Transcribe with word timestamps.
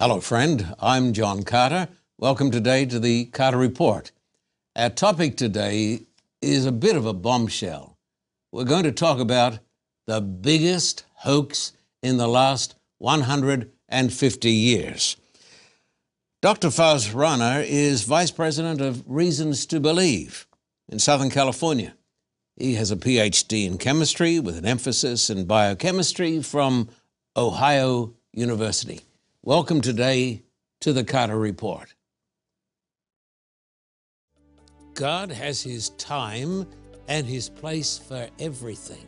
Hello, 0.00 0.18
friend. 0.18 0.74
I'm 0.80 1.12
John 1.12 1.42
Carter. 1.42 1.86
Welcome 2.16 2.50
today 2.50 2.86
to 2.86 2.98
the 2.98 3.26
Carter 3.26 3.58
Report. 3.58 4.10
Our 4.74 4.88
topic 4.88 5.36
today 5.36 6.06
is 6.40 6.64
a 6.64 6.72
bit 6.72 6.96
of 6.96 7.04
a 7.04 7.12
bombshell. 7.12 7.98
We're 8.50 8.64
going 8.64 8.84
to 8.84 8.92
talk 8.92 9.18
about 9.18 9.58
the 10.06 10.22
biggest 10.22 11.04
hoax 11.16 11.74
in 12.02 12.16
the 12.16 12.28
last 12.28 12.76
150 12.96 14.50
years. 14.50 15.18
Dr. 16.40 16.68
Faz 16.68 17.14
Rana 17.14 17.62
is 17.66 18.04
Vice 18.04 18.30
President 18.30 18.80
of 18.80 19.04
Reasons 19.06 19.66
to 19.66 19.80
Believe 19.80 20.46
in 20.88 20.98
Southern 20.98 21.28
California. 21.28 21.92
He 22.56 22.76
has 22.76 22.90
a 22.90 22.96
PhD 22.96 23.66
in 23.66 23.76
chemistry 23.76 24.40
with 24.40 24.56
an 24.56 24.64
emphasis 24.64 25.28
in 25.28 25.44
biochemistry 25.44 26.42
from 26.42 26.88
Ohio 27.36 28.14
University. 28.32 29.02
Welcome 29.42 29.80
today 29.80 30.42
to 30.82 30.92
the 30.92 31.02
Carter 31.02 31.38
Report. 31.38 31.94
God 34.92 35.30
has 35.30 35.62
His 35.62 35.88
time 35.96 36.66
and 37.08 37.26
His 37.26 37.48
place 37.48 37.96
for 37.96 38.28
everything. 38.38 39.06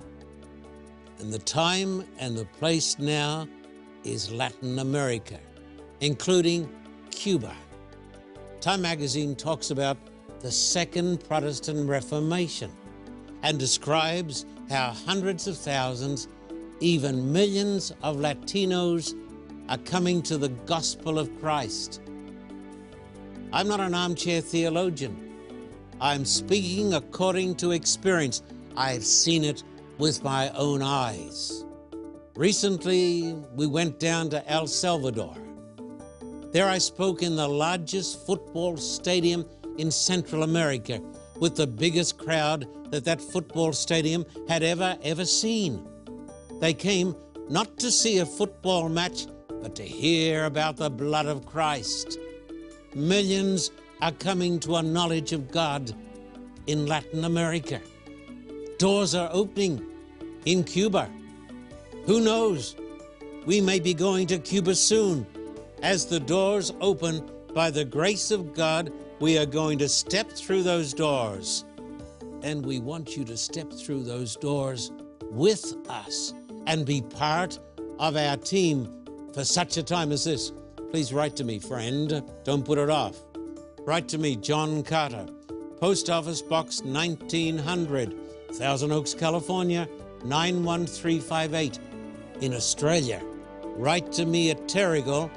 And 1.19 1.31
the 1.31 1.39
time 1.39 2.07
and 2.19 2.35
the 2.35 2.47
place 2.47 2.99
now 2.99 3.47
is 4.05 4.33
Latin 4.33 4.79
America, 4.79 5.39
including 6.01 6.67
Cuba. 7.11 7.55
Time 8.63 8.81
magazine 8.81 9.37
talks 9.37 9.71
about 9.71 9.99
the 10.41 10.51
Second 10.51 11.23
Protestant 11.29 11.87
Reformation 11.87 12.73
and 13.43 13.59
describes 13.59 14.47
how 14.71 14.95
hundreds 15.05 15.47
of 15.47 15.59
thousands, 15.59 16.27
even 16.81 17.31
millions 17.31 17.93
of 18.03 18.17
Latinos 18.17 19.15
are 19.73 19.79
coming 19.79 20.21
to 20.21 20.37
the 20.37 20.51
gospel 20.67 21.19
of 21.19 21.35
Christ. 21.41 22.03
I'm 23.55 23.67
not 23.67 23.81
an 23.81 23.95
armchair 23.95 24.43
theologian. 24.43 25.33
I'm 25.99 26.27
speaking 26.27 26.93
according 26.93 27.55
to 27.55 27.71
experience. 27.71 28.43
I've 28.77 29.03
seen 29.03 29.45
it 29.45 29.65
with 29.97 30.23
my 30.23 30.51
own 30.51 30.83
eyes. 30.83 31.65
Recently, 32.35 33.33
we 33.55 33.67
went 33.67 33.99
down 33.99 34.29
to 34.31 34.47
El 34.47 34.67
Salvador. 34.67 35.35
There 36.51 36.69
I 36.69 36.77
spoke 36.77 37.23
in 37.23 37.35
the 37.35 37.49
largest 37.49 38.27
football 38.27 38.77
stadium 38.77 39.47
in 39.79 39.91
Central 39.91 40.43
America 40.43 41.01
with 41.39 41.57
the 41.57 41.67
biggest 41.67 42.19
crowd 42.19 42.69
that 42.91 43.07
that 43.07 43.23
football 43.23 43.73
stadium 43.73 44.27
had 44.51 44.63
ever, 44.63 44.99
ever 45.03 45.25
seen. 45.25 45.83
They 46.61 46.75
came 46.75 47.17
not 47.49 47.79
to 47.79 47.91
see 47.91 48.19
a 48.19 48.27
football 48.27 48.91
match, 48.91 49.29
but 49.63 49.77
to 49.77 49.85
hear 49.85 50.45
about 50.47 50.77
the 50.77 50.91
blood 50.91 51.27
of 51.27 51.47
Christ. 51.47 52.19
Millions 52.95 53.71
are 54.03 54.13
coming 54.13 54.59
to 54.61 54.77
a 54.77 54.83
knowledge 54.83 55.33
of 55.33 55.51
God 55.53 55.95
in 56.67 56.87
Latin 56.87 57.25
America. 57.25 57.81
Doors 58.79 59.15
are 59.15 59.31
opening 59.33 59.87
in 60.45 60.65
Cuba. 60.65 61.09
Who 62.05 62.21
knows? 62.21 62.75
We 63.47 63.61
may 63.61 63.79
be 63.79 63.95
going 63.95 64.27
to 64.29 64.39
Cuba 64.39 64.75
soon. 64.75 65.27
As 65.83 66.07
the 66.07 66.21
doors 66.21 66.73
open, 66.81 67.31
by 67.55 67.71
the 67.71 67.85
grace 67.85 68.31
of 68.31 68.55
God, 68.55 68.93
we 69.21 69.39
are 69.39 69.47
going 69.47 69.79
to 69.79 69.89
step 69.89 70.31
through 70.31 70.65
those 70.65 70.93
doors. 70.93 71.65
And 72.43 72.67
we 72.67 72.81
want 72.81 73.17
you 73.17 73.25
to 73.25 73.37
step 73.37 73.73
through 73.73 74.03
those 74.03 74.35
doors 74.35 74.91
with 75.31 75.77
us 75.89 76.35
and 76.67 76.85
be 76.85 77.03
part 77.03 77.59
of 78.01 78.17
our 78.17 78.37
team 78.37 79.02
for 79.35 79.45
such 79.45 79.77
a 79.77 79.83
time 79.83 80.13
as 80.13 80.25
this. 80.25 80.53
Please 80.91 81.13
write 81.13 81.37
to 81.37 81.45
me, 81.45 81.59
friend. 81.59 82.23
Don't 82.45 82.65
put 82.65 82.79
it 82.79 82.91
off. 82.91 83.17
Write 83.81 84.09
to 84.09 84.19
me, 84.19 84.37
John 84.37 84.83
Carter, 84.83 85.27
Post 85.81 86.11
Office 86.11 86.43
Box 86.43 86.83
1900, 86.83 88.15
Thousand 88.53 88.93
Oaks, 88.93 89.15
California 89.15 89.89
91358. 90.25 91.79
In 92.41 92.55
Australia, 92.55 93.23
write 93.77 94.13
to 94.13 94.27
me 94.27 94.51
at 94.51 94.69
Terrigal, 94.69 95.31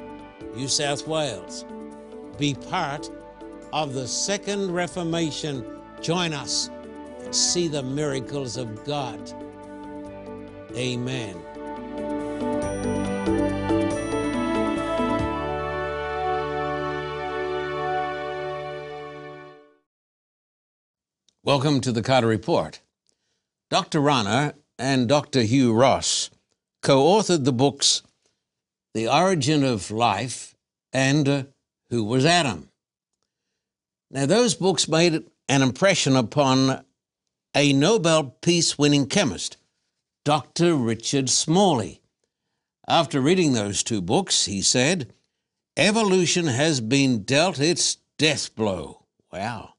New 0.55 0.67
South 0.67 1.07
Wales. 1.07 1.65
Be 2.37 2.53
part 2.53 3.09
of 3.73 3.93
the 3.93 4.07
Second 4.07 4.71
Reformation. 4.71 5.65
Join 6.01 6.33
us 6.33 6.69
and 7.23 7.33
see 7.33 7.67
the 7.67 7.83
miracles 7.83 8.57
of 8.57 8.83
God. 8.85 9.31
Amen. 10.75 11.54
Welcome 21.45 21.79
to 21.81 21.91
the 21.91 22.01
Carter 22.01 22.25
Report. 22.25 22.81
Dr. 23.69 23.99
Rana 23.99 24.55
and 24.79 25.07
Dr. 25.07 25.43
Hugh 25.43 25.73
Ross 25.73 26.31
co 26.81 27.03
authored 27.03 27.45
the 27.45 27.53
books 27.53 28.01
The 28.95 29.07
Origin 29.07 29.63
of 29.63 29.91
Life 29.91 30.55
and 30.91 31.29
uh, 31.29 31.43
Who 31.91 32.03
Was 32.03 32.25
Adam? 32.25 32.69
Now, 34.09 34.25
those 34.25 34.55
books 34.55 34.87
made 34.87 35.23
an 35.47 35.61
impression 35.61 36.15
upon 36.15 36.83
a 37.55 37.73
Nobel 37.73 38.35
Peace 38.41 38.79
winning 38.79 39.05
chemist, 39.05 39.57
Dr. 40.23 40.73
Richard 40.73 41.29
Smalley. 41.29 42.01
After 42.87 43.21
reading 43.21 43.53
those 43.53 43.83
two 43.83 44.01
books, 44.01 44.45
he 44.45 44.63
said, 44.63 45.13
Evolution 45.77 46.47
has 46.47 46.81
been 46.81 47.21
dealt 47.21 47.59
its 47.59 47.97
death 48.17 48.55
blow. 48.55 49.05
Wow. 49.31 49.74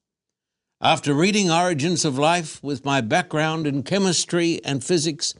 After 0.81 1.11
reading 1.15 1.49
Origins 1.49 2.05
of 2.05 2.19
Life 2.19 2.61
with 2.61 2.85
my 2.85 3.01
background 3.01 3.65
in 3.65 3.81
chemistry 3.81 4.61
and 4.63 4.83
physics, 4.83 5.33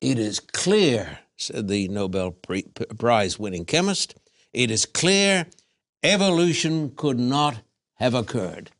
it 0.00 0.18
is 0.18 0.40
clear, 0.40 1.20
said 1.36 1.68
the 1.68 1.86
Nobel 1.86 2.32
Prize 2.32 3.38
winning 3.38 3.66
chemist, 3.66 4.16
it 4.52 4.72
is 4.72 4.84
clear 4.84 5.46
evolution 6.02 6.90
could 6.96 7.20
not 7.20 7.60
have 7.94 8.14
occurred. 8.14 8.72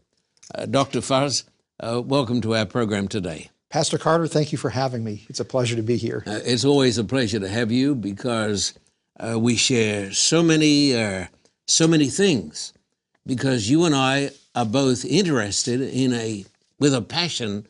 Uh, 0.53 0.66
Dr. 0.66 0.99
Faz, 0.99 1.44
uh, 1.78 2.03
welcome 2.05 2.41
to 2.41 2.56
our 2.56 2.66
program 2.66 3.06
today. 3.06 3.50
Pastor 3.71 3.97
Carter, 3.97 4.26
thank 4.26 4.50
you 4.50 4.59
for 4.59 4.71
having 4.71 5.05
me. 5.05 5.25
It's 5.28 5.38
a 5.38 5.44
pleasure 5.44 5.76
to 5.76 5.82
be 5.82 5.97
here. 5.97 6.25
Uh, 6.26 6.41
it's 6.44 6.65
always 6.65 6.99
a 6.99 7.05
pleasure 7.05 7.38
to 7.38 7.49
have 7.49 7.71
you 7.71 7.94
because 7.94 8.75
uh, 9.21 9.38
we 9.38 9.55
share 9.55 10.11
so 10.12 10.43
many, 10.43 10.97
uh, 10.97 11.26
so 11.69 11.87
many 11.87 12.09
things. 12.09 12.72
Because 13.25 13.71
you 13.71 13.84
and 13.84 13.94
I 13.94 14.32
are 14.55 14.67
both 14.67 15.05
interested 15.05 15.81
in 15.81 16.13
a 16.13 16.45
with 16.79 16.95
a 16.95 17.03
passion 17.03 17.67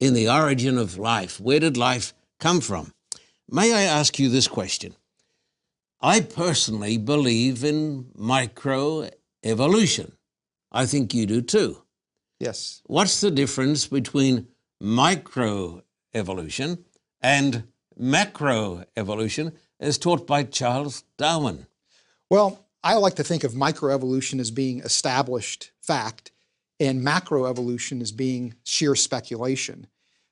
in 0.00 0.14
the 0.14 0.28
origin 0.28 0.78
of 0.78 0.98
life. 0.98 1.40
Where 1.40 1.60
did 1.60 1.76
life 1.76 2.12
come 2.38 2.60
from? 2.60 2.92
May 3.50 3.72
I 3.72 3.82
ask 3.82 4.18
you 4.18 4.28
this 4.28 4.48
question? 4.48 4.94
I 6.00 6.20
personally 6.20 6.98
believe 6.98 7.64
in 7.64 8.04
microevolution. 8.16 10.12
I 10.70 10.86
think 10.86 11.14
you 11.14 11.26
do 11.26 11.42
too. 11.42 11.82
Yes. 12.38 12.82
What's 12.84 13.20
the 13.20 13.32
difference 13.32 13.86
between 13.86 14.46
microevolution 14.80 16.84
and 17.20 17.64
macroevolution 17.98 19.52
as 19.80 19.98
taught 19.98 20.26
by 20.26 20.44
Charles 20.44 21.02
Darwin? 21.16 21.66
Well, 22.30 22.64
I 22.84 22.94
like 22.94 23.16
to 23.16 23.24
think 23.24 23.42
of 23.42 23.54
microevolution 23.54 24.38
as 24.38 24.52
being 24.52 24.78
established 24.80 25.72
fact 25.88 26.30
and 26.78 27.04
macroevolution 27.04 28.00
as 28.00 28.12
being 28.12 28.54
sheer 28.62 28.94
speculation. 28.94 29.86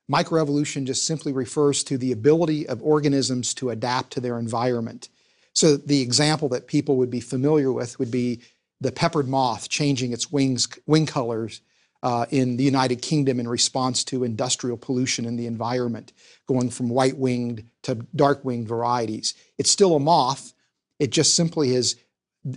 Microevolution 0.09 0.87
just 0.87 1.07
simply 1.07 1.33
refers 1.33 1.83
to 1.85 1.99
the 1.99 2.13
ability 2.13 2.69
of 2.69 2.83
organisms 2.83 3.55
to 3.55 3.71
adapt 3.71 4.13
to 4.13 4.21
their 4.21 4.39
environment. 4.39 5.09
So 5.53 5.77
the 5.77 6.03
example 6.03 6.49
that 6.51 6.67
people 6.67 6.97
would 6.99 7.11
be 7.11 7.21
familiar 7.35 7.73
with 7.73 7.99
would 7.99 8.11
be 8.11 8.43
the 8.81 8.93
peppered 8.93 9.29
moth 9.29 9.69
changing 9.69 10.13
its 10.13 10.31
wings, 10.31 10.69
wing 10.87 11.07
colors 11.07 11.63
uh, 12.03 12.27
in 12.31 12.57
the 12.59 12.65
United 12.65 13.01
Kingdom 13.01 13.41
in 13.41 13.49
response 13.49 14.05
to 14.05 14.23
industrial 14.23 14.77
pollution 14.77 15.25
in 15.25 15.37
the 15.37 15.47
environment, 15.47 16.13
going 16.47 16.71
from 16.71 16.91
white-winged 16.91 17.65
to 17.83 17.95
dark-winged 18.15 18.69
varieties. 18.69 19.35
It's 19.59 19.71
still 19.71 19.97
a 19.97 20.01
moth. 20.01 20.53
It 20.99 21.11
just 21.11 21.35
simply 21.35 21.73
has 21.73 21.97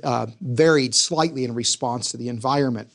uh, 0.03 0.27
varied 0.41 0.93
slightly 0.95 1.43
in 1.43 1.53
response 1.53 2.11
to 2.11 2.17
the 2.17 2.29
environment. 2.29 2.89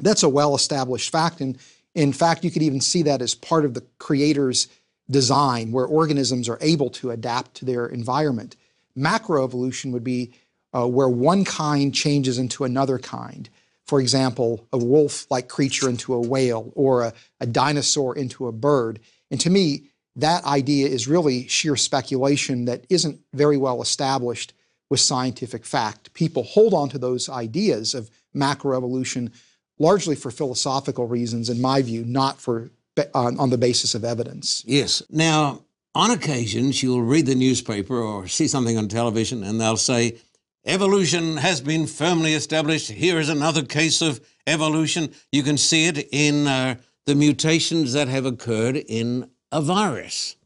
That's 0.00 0.22
a 0.22 0.28
well-established 0.28 1.10
fact, 1.10 1.40
and 1.40 1.58
in 1.94 2.12
fact, 2.12 2.44
you 2.44 2.50
could 2.50 2.62
even 2.62 2.80
see 2.80 3.02
that 3.02 3.22
as 3.22 3.34
part 3.34 3.64
of 3.64 3.74
the 3.74 3.84
creator's 3.98 4.68
design, 5.08 5.70
where 5.70 5.86
organisms 5.86 6.48
are 6.48 6.58
able 6.60 6.90
to 6.90 7.10
adapt 7.10 7.54
to 7.54 7.64
their 7.64 7.86
environment. 7.86 8.56
Macroevolution 8.96 9.92
would 9.92 10.04
be 10.04 10.32
uh, 10.72 10.88
where 10.88 11.08
one 11.08 11.44
kind 11.44 11.94
changes 11.94 12.38
into 12.38 12.64
another 12.64 12.98
kind. 12.98 13.48
For 13.86 14.00
example, 14.00 14.66
a 14.72 14.78
wolf-like 14.78 15.48
creature 15.48 15.88
into 15.88 16.14
a 16.14 16.20
whale, 16.20 16.72
or 16.74 17.02
a, 17.02 17.12
a 17.38 17.46
dinosaur 17.46 18.16
into 18.16 18.48
a 18.48 18.52
bird. 18.52 18.98
And 19.30 19.40
to 19.40 19.50
me, 19.50 19.90
that 20.16 20.44
idea 20.44 20.88
is 20.88 21.06
really 21.06 21.46
sheer 21.48 21.76
speculation 21.76 22.64
that 22.64 22.86
isn't 22.88 23.20
very 23.32 23.56
well 23.56 23.82
established 23.82 24.54
with 24.90 25.00
scientific 25.00 25.64
fact. 25.64 26.12
People 26.14 26.42
hold 26.42 26.74
on 26.74 26.88
to 26.90 26.98
those 26.98 27.28
ideas 27.28 27.94
of 27.94 28.10
macroevolution 28.34 29.32
largely 29.78 30.14
for 30.14 30.30
philosophical 30.30 31.06
reasons, 31.06 31.50
in 31.50 31.60
my 31.60 31.82
view, 31.82 32.04
not 32.04 32.40
for 32.40 32.70
on, 33.12 33.38
on 33.40 33.50
the 33.50 33.58
basis 33.58 33.94
of 33.94 34.04
evidence. 34.04 34.62
Yes. 34.66 35.02
Now, 35.10 35.64
on 35.94 36.10
occasions, 36.10 36.82
you'll 36.82 37.02
read 37.02 37.26
the 37.26 37.34
newspaper 37.34 38.00
or 38.00 38.28
see 38.28 38.46
something 38.46 38.78
on 38.78 38.88
television, 38.88 39.42
and 39.42 39.60
they'll 39.60 39.76
say, 39.76 40.18
Evolution 40.66 41.36
has 41.36 41.60
been 41.60 41.86
firmly 41.86 42.32
established. 42.32 42.90
Here 42.90 43.18
is 43.18 43.28
another 43.28 43.62
case 43.62 44.00
of 44.00 44.24
evolution. 44.46 45.12
You 45.30 45.42
can 45.42 45.58
see 45.58 45.86
it 45.86 46.08
in 46.10 46.46
uh, 46.46 46.76
the 47.04 47.14
mutations 47.14 47.92
that 47.92 48.08
have 48.08 48.24
occurred 48.24 48.76
in 48.76 49.28
a 49.52 49.60
virus 49.60 50.36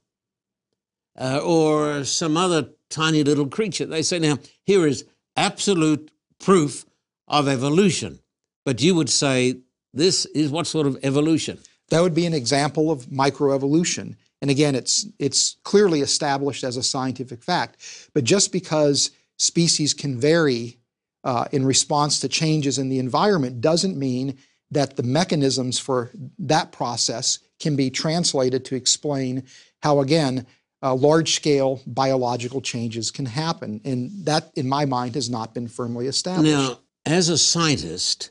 uh, 1.17 1.41
or 1.45 2.03
some 2.03 2.37
other 2.37 2.71
tiny 2.91 3.23
little 3.23 3.49
creature. 3.49 3.87
They 3.87 4.03
say, 4.03 4.19
now, 4.19 4.39
here 4.65 4.87
is 4.87 5.05
absolute 5.37 6.11
proof 6.39 6.85
of 7.27 7.49
evolution. 7.49 8.21
But 8.65 8.83
you 8.83 8.95
would 8.95 9.11
say 9.11 9.61
this 9.95 10.27
is 10.27 10.51
what 10.51 10.67
sort 10.67 10.87
of 10.87 10.99
evolution? 11.03 11.59
That 11.91 12.01
would 12.01 12.15
be 12.15 12.27
an 12.27 12.35
example 12.35 12.91
of 12.91 13.07
microevolution. 13.07 14.17
And 14.41 14.51
again, 14.51 14.75
it's, 14.75 15.07
it's 15.19 15.57
clearly 15.65 16.01
established 16.01 16.65
as 16.65 16.77
a 16.77 16.83
scientific 16.83 17.43
fact. 17.43 18.11
But 18.15 18.25
just 18.25 18.53
because 18.53 19.11
species 19.39 19.95
can 19.95 20.21
vary 20.21 20.79
uh, 21.25 21.47
in 21.51 21.65
response 21.65 22.21
to 22.21 22.29
changes 22.29 22.79
in 22.79 22.89
the 22.89 22.99
environment 22.99 23.61
doesn't 23.61 23.97
mean 23.97 24.39
that 24.71 24.97
the 24.97 25.03
mechanisms 25.03 25.79
for 25.79 26.11
that 26.39 26.73
process 26.73 27.39
can 27.59 27.75
be 27.75 27.91
translated 27.91 28.65
to 28.67 28.77
explain 28.77 29.45
how, 29.83 30.01
again, 30.01 30.47
uh, 30.83 30.95
large 30.95 31.35
scale 31.35 31.81
biological 31.87 32.61
changes 32.61 33.11
can 33.11 33.27
happen. 33.27 33.81
And 33.85 34.11
that, 34.25 34.51
in 34.55 34.69
my 34.69 34.85
mind, 34.85 35.15
has 35.15 35.29
not 35.29 35.55
been 35.55 35.69
firmly 35.69 36.07
established. 36.07 36.53
Now, 36.53 36.79
as 37.05 37.29
a 37.29 37.39
scientist, 37.39 38.31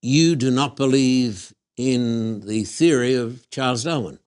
you 0.00 0.36
do 0.36 0.50
not 0.50 0.76
believe 0.76 1.54
in 1.76 2.40
the 2.46 2.64
theory 2.64 3.14
of 3.14 3.48
Charles 3.50 3.84
Darwin. 3.84 4.18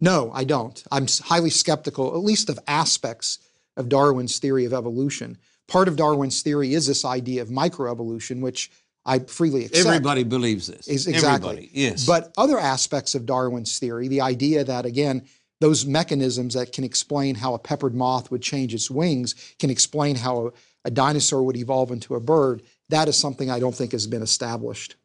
No, 0.00 0.30
I 0.32 0.44
don't. 0.44 0.82
I'm 0.90 1.06
highly 1.24 1.50
skeptical, 1.50 2.14
at 2.14 2.22
least 2.22 2.48
of 2.48 2.58
aspects 2.66 3.38
of 3.76 3.88
Darwin's 3.88 4.38
theory 4.38 4.64
of 4.64 4.72
evolution. 4.72 5.38
Part 5.66 5.88
of 5.88 5.96
Darwin's 5.96 6.42
theory 6.42 6.74
is 6.74 6.86
this 6.86 7.04
idea 7.04 7.42
of 7.42 7.48
microevolution, 7.48 8.40
which 8.40 8.70
I 9.06 9.18
freely 9.20 9.66
accept. 9.66 9.86
Everybody 9.86 10.22
believes 10.24 10.66
this. 10.66 10.88
Is 10.88 11.06
exactly. 11.06 11.50
Everybody, 11.50 11.70
yes. 11.72 12.06
But 12.06 12.32
other 12.36 12.58
aspects 12.58 13.14
of 13.14 13.26
Darwin's 13.26 13.78
theory, 13.78 14.08
the 14.08 14.20
idea 14.20 14.64
that, 14.64 14.86
again, 14.86 15.22
those 15.64 15.86
mechanisms 15.86 16.52
that 16.52 16.72
can 16.72 16.84
explain 16.84 17.34
how 17.34 17.54
a 17.54 17.58
peppered 17.58 17.94
moth 17.94 18.30
would 18.30 18.42
change 18.42 18.74
its 18.74 18.90
wings, 18.90 19.34
can 19.58 19.70
explain 19.70 20.14
how 20.14 20.48
a, 20.48 20.50
a 20.84 20.90
dinosaur 20.90 21.42
would 21.42 21.56
evolve 21.56 21.90
into 21.90 22.14
a 22.14 22.20
bird, 22.20 22.60
that 22.90 23.08
is 23.08 23.16
something 23.16 23.50
I 23.50 23.60
don't 23.60 23.74
think 23.74 23.92
has 23.92 24.06
been 24.06 24.20
established. 24.20 24.96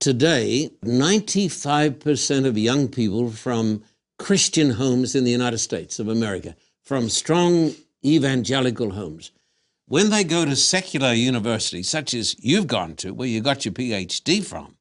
Today, 0.00 0.68
95% 0.84 2.44
of 2.44 2.58
young 2.58 2.88
people 2.88 3.30
from 3.30 3.82
Christian 4.18 4.72
homes 4.72 5.14
in 5.14 5.24
the 5.24 5.30
United 5.30 5.60
States 5.60 5.98
of 5.98 6.08
America, 6.08 6.56
from 6.82 7.08
strong 7.08 7.72
evangelical 8.04 8.90
homes, 8.90 9.30
when 9.86 10.10
they 10.10 10.24
go 10.24 10.44
to 10.44 10.54
secular 10.54 11.14
universities, 11.14 11.88
such 11.88 12.12
as 12.12 12.36
you've 12.38 12.66
gone 12.66 12.96
to, 12.96 13.14
where 13.14 13.28
you 13.28 13.40
got 13.40 13.64
your 13.64 13.72
PhD 13.72 14.44
from, 14.44 14.76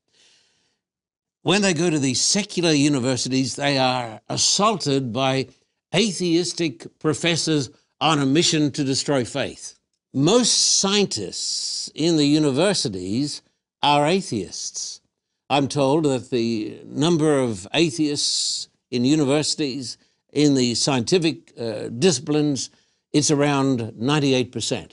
when 1.44 1.62
they 1.62 1.74
go 1.74 1.90
to 1.90 2.00
these 2.00 2.22
secular 2.22 2.72
universities, 2.72 3.56
they 3.56 3.78
are 3.78 4.22
assaulted 4.30 5.12
by 5.12 5.48
atheistic 5.94 7.00
professors 7.00 7.70
on 8.00 8.20
a 8.20 8.26
mission 8.26 8.72
to 8.72 8.84
destroy 8.84 9.26
faith. 9.26 9.78
Most 10.14 10.80
scientists 10.80 11.90
in 11.96 12.18
the 12.18 12.26
universities 12.26 13.42
are 13.82 14.08
atheists. 14.08 15.02
I'm 15.50 15.68
told 15.68 16.06
that 16.06 16.30
the 16.30 16.80
number 16.86 17.40
of 17.40 17.68
atheists 17.74 18.70
in 18.90 19.06
universities, 19.06 19.98
in 20.32 20.54
the 20.54 20.76
scientific 20.76 21.54
uh, 21.60 21.90
disciplines, 21.90 22.70
it's 23.14 23.32
around 23.32 23.80
98%. 24.00 24.92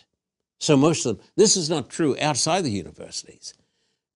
So 0.61 0.77
most 0.77 1.07
of 1.07 1.17
them. 1.17 1.27
This 1.37 1.57
is 1.57 1.71
not 1.71 1.91
true 1.91 2.17
outside 2.21 2.63
the 2.63 2.71
universities. 2.71 3.55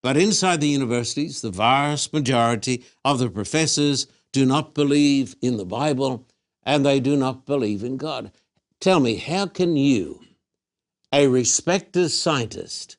But 0.03 0.17
inside 0.17 0.59
the 0.59 0.67
universities, 0.67 1.41
the 1.41 1.49
vast 1.49 2.13
majority 2.13 2.83
of 3.05 3.19
the 3.19 3.29
professors 3.29 4.05
do 4.33 4.45
not 4.45 4.73
believe 4.73 5.35
in 5.41 5.55
the 5.55 5.65
Bible 5.65 6.27
and 6.63 6.85
they 6.85 6.99
do 6.99 7.15
not 7.15 7.45
believe 7.45 7.83
in 7.83 7.95
God. 7.95 8.31
Tell 8.81 8.99
me, 8.99 9.15
how 9.15 9.47
can 9.47 9.77
you, 9.77 10.19
a 11.13 11.27
respected 11.27 12.09
scientist, 12.09 12.97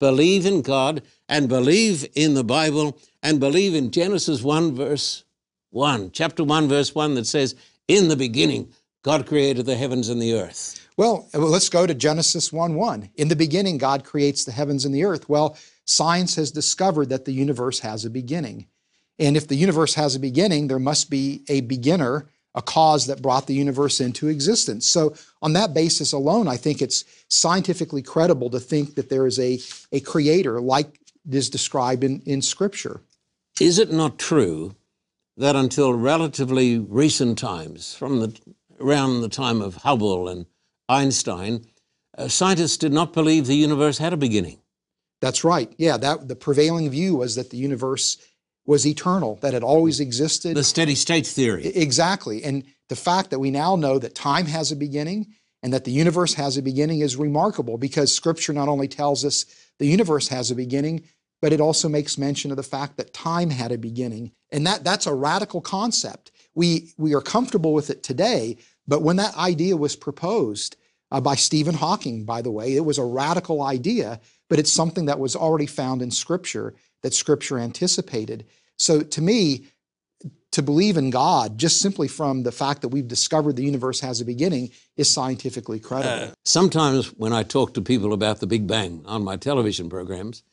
believe 0.00 0.44
in 0.44 0.62
God 0.62 1.02
and 1.28 1.48
believe 1.48 2.04
in 2.16 2.34
the 2.34 2.44
Bible 2.44 2.98
and 3.22 3.38
believe 3.38 3.74
in 3.76 3.92
Genesis 3.92 4.42
1, 4.42 4.74
verse 4.74 5.22
1, 5.70 6.10
chapter 6.10 6.42
1, 6.42 6.68
verse 6.68 6.94
1, 6.96 7.14
that 7.14 7.26
says, 7.26 7.54
In 7.86 8.08
the 8.08 8.16
beginning, 8.16 8.72
God 9.02 9.26
created 9.26 9.66
the 9.66 9.76
heavens 9.76 10.08
and 10.08 10.20
the 10.20 10.34
earth? 10.34 10.88
Well, 10.96 11.28
let's 11.34 11.68
go 11.68 11.86
to 11.86 11.94
Genesis 11.94 12.52
1 12.52 12.74
1. 12.74 13.10
In 13.16 13.28
the 13.28 13.36
beginning, 13.36 13.78
God 13.78 14.04
creates 14.04 14.44
the 14.44 14.52
heavens 14.52 14.84
and 14.84 14.94
the 14.94 15.04
earth. 15.04 15.28
Well, 15.28 15.56
science 15.86 16.36
has 16.36 16.50
discovered 16.50 17.08
that 17.10 17.24
the 17.24 17.32
universe 17.32 17.80
has 17.80 18.04
a 18.04 18.10
beginning. 18.10 18.66
And 19.18 19.36
if 19.36 19.48
the 19.48 19.56
universe 19.56 19.94
has 19.94 20.14
a 20.14 20.20
beginning, 20.20 20.68
there 20.68 20.78
must 20.78 21.10
be 21.10 21.44
a 21.48 21.60
beginner, 21.60 22.26
a 22.54 22.62
cause 22.62 23.06
that 23.06 23.22
brought 23.22 23.46
the 23.46 23.54
universe 23.54 24.00
into 24.00 24.28
existence. 24.28 24.86
So, 24.86 25.14
on 25.42 25.52
that 25.52 25.74
basis 25.74 26.12
alone, 26.12 26.48
I 26.48 26.56
think 26.56 26.82
it's 26.82 27.04
scientifically 27.28 28.02
credible 28.02 28.50
to 28.50 28.60
think 28.60 28.94
that 28.94 29.08
there 29.08 29.26
is 29.26 29.38
a, 29.38 29.60
a 29.92 30.00
creator 30.00 30.60
like 30.60 30.98
is 31.30 31.48
described 31.48 32.04
in, 32.04 32.22
in 32.26 32.42
Scripture. 32.42 33.00
Is 33.60 33.78
it 33.78 33.92
not 33.92 34.18
true 34.18 34.74
that 35.36 35.56
until 35.56 35.94
relatively 35.94 36.78
recent 36.78 37.38
times, 37.38 37.94
from 37.94 38.20
the, 38.20 38.38
around 38.80 39.20
the 39.20 39.28
time 39.28 39.60
of 39.60 39.76
Hubble 39.76 40.28
and 40.28 40.46
Einstein, 40.88 41.64
uh, 42.16 42.28
scientists 42.28 42.76
did 42.76 42.92
not 42.92 43.12
believe 43.12 43.46
the 43.46 43.56
universe 43.56 43.98
had 43.98 44.12
a 44.12 44.16
beginning? 44.16 44.58
That's 45.24 45.42
right. 45.42 45.72
Yeah, 45.78 45.96
that 45.96 46.28
the 46.28 46.36
prevailing 46.36 46.90
view 46.90 47.16
was 47.16 47.34
that 47.36 47.48
the 47.48 47.56
universe 47.56 48.18
was 48.66 48.86
eternal, 48.86 49.36
that 49.36 49.54
it 49.54 49.62
always 49.62 49.98
existed. 49.98 50.54
The 50.54 50.62
steady 50.62 50.94
state 50.94 51.26
theory. 51.26 51.66
Exactly. 51.66 52.44
And 52.44 52.62
the 52.90 52.96
fact 52.96 53.30
that 53.30 53.38
we 53.38 53.50
now 53.50 53.74
know 53.74 53.98
that 53.98 54.14
time 54.14 54.44
has 54.44 54.70
a 54.70 54.76
beginning 54.76 55.28
and 55.62 55.72
that 55.72 55.84
the 55.84 55.92
universe 55.92 56.34
has 56.34 56.58
a 56.58 56.62
beginning 56.62 57.00
is 57.00 57.16
remarkable 57.16 57.78
because 57.78 58.14
scripture 58.14 58.52
not 58.52 58.68
only 58.68 58.86
tells 58.86 59.24
us 59.24 59.46
the 59.78 59.86
universe 59.86 60.28
has 60.28 60.50
a 60.50 60.54
beginning, 60.54 61.04
but 61.40 61.54
it 61.54 61.60
also 61.60 61.88
makes 61.88 62.18
mention 62.18 62.50
of 62.50 62.58
the 62.58 62.62
fact 62.62 62.98
that 62.98 63.14
time 63.14 63.48
had 63.48 63.72
a 63.72 63.78
beginning. 63.78 64.30
And 64.52 64.66
that, 64.66 64.84
that's 64.84 65.06
a 65.06 65.14
radical 65.14 65.62
concept. 65.62 66.32
We, 66.54 66.92
we 66.98 67.14
are 67.14 67.22
comfortable 67.22 67.72
with 67.72 67.88
it 67.88 68.02
today, 68.02 68.58
but 68.86 69.00
when 69.00 69.16
that 69.16 69.34
idea 69.38 69.74
was 69.78 69.96
proposed 69.96 70.76
uh, 71.10 71.22
by 71.22 71.34
Stephen 71.34 71.76
Hawking, 71.76 72.26
by 72.26 72.42
the 72.42 72.50
way, 72.50 72.76
it 72.76 72.84
was 72.84 72.98
a 72.98 73.04
radical 73.04 73.62
idea 73.62 74.20
but 74.48 74.58
it's 74.58 74.72
something 74.72 75.06
that 75.06 75.18
was 75.18 75.36
already 75.36 75.66
found 75.66 76.02
in 76.02 76.10
Scripture 76.10 76.74
that 77.02 77.14
Scripture 77.14 77.58
anticipated. 77.58 78.46
So 78.76 79.02
to 79.02 79.22
me, 79.22 79.66
to 80.52 80.62
believe 80.62 80.96
in 80.96 81.10
God 81.10 81.58
just 81.58 81.80
simply 81.80 82.06
from 82.06 82.44
the 82.44 82.52
fact 82.52 82.82
that 82.82 82.88
we've 82.88 83.08
discovered 83.08 83.56
the 83.56 83.64
universe 83.64 84.00
has 84.00 84.20
a 84.20 84.24
beginning 84.24 84.70
is 84.96 85.10
scientifically 85.10 85.80
credible. 85.80 86.28
Uh, 86.28 86.34
sometimes 86.44 87.08
when 87.14 87.32
I 87.32 87.42
talk 87.42 87.74
to 87.74 87.82
people 87.82 88.12
about 88.12 88.38
the 88.38 88.46
Big 88.46 88.66
Bang 88.66 89.02
on 89.04 89.24
my 89.24 89.36
television 89.36 89.90
programs, 89.90 90.44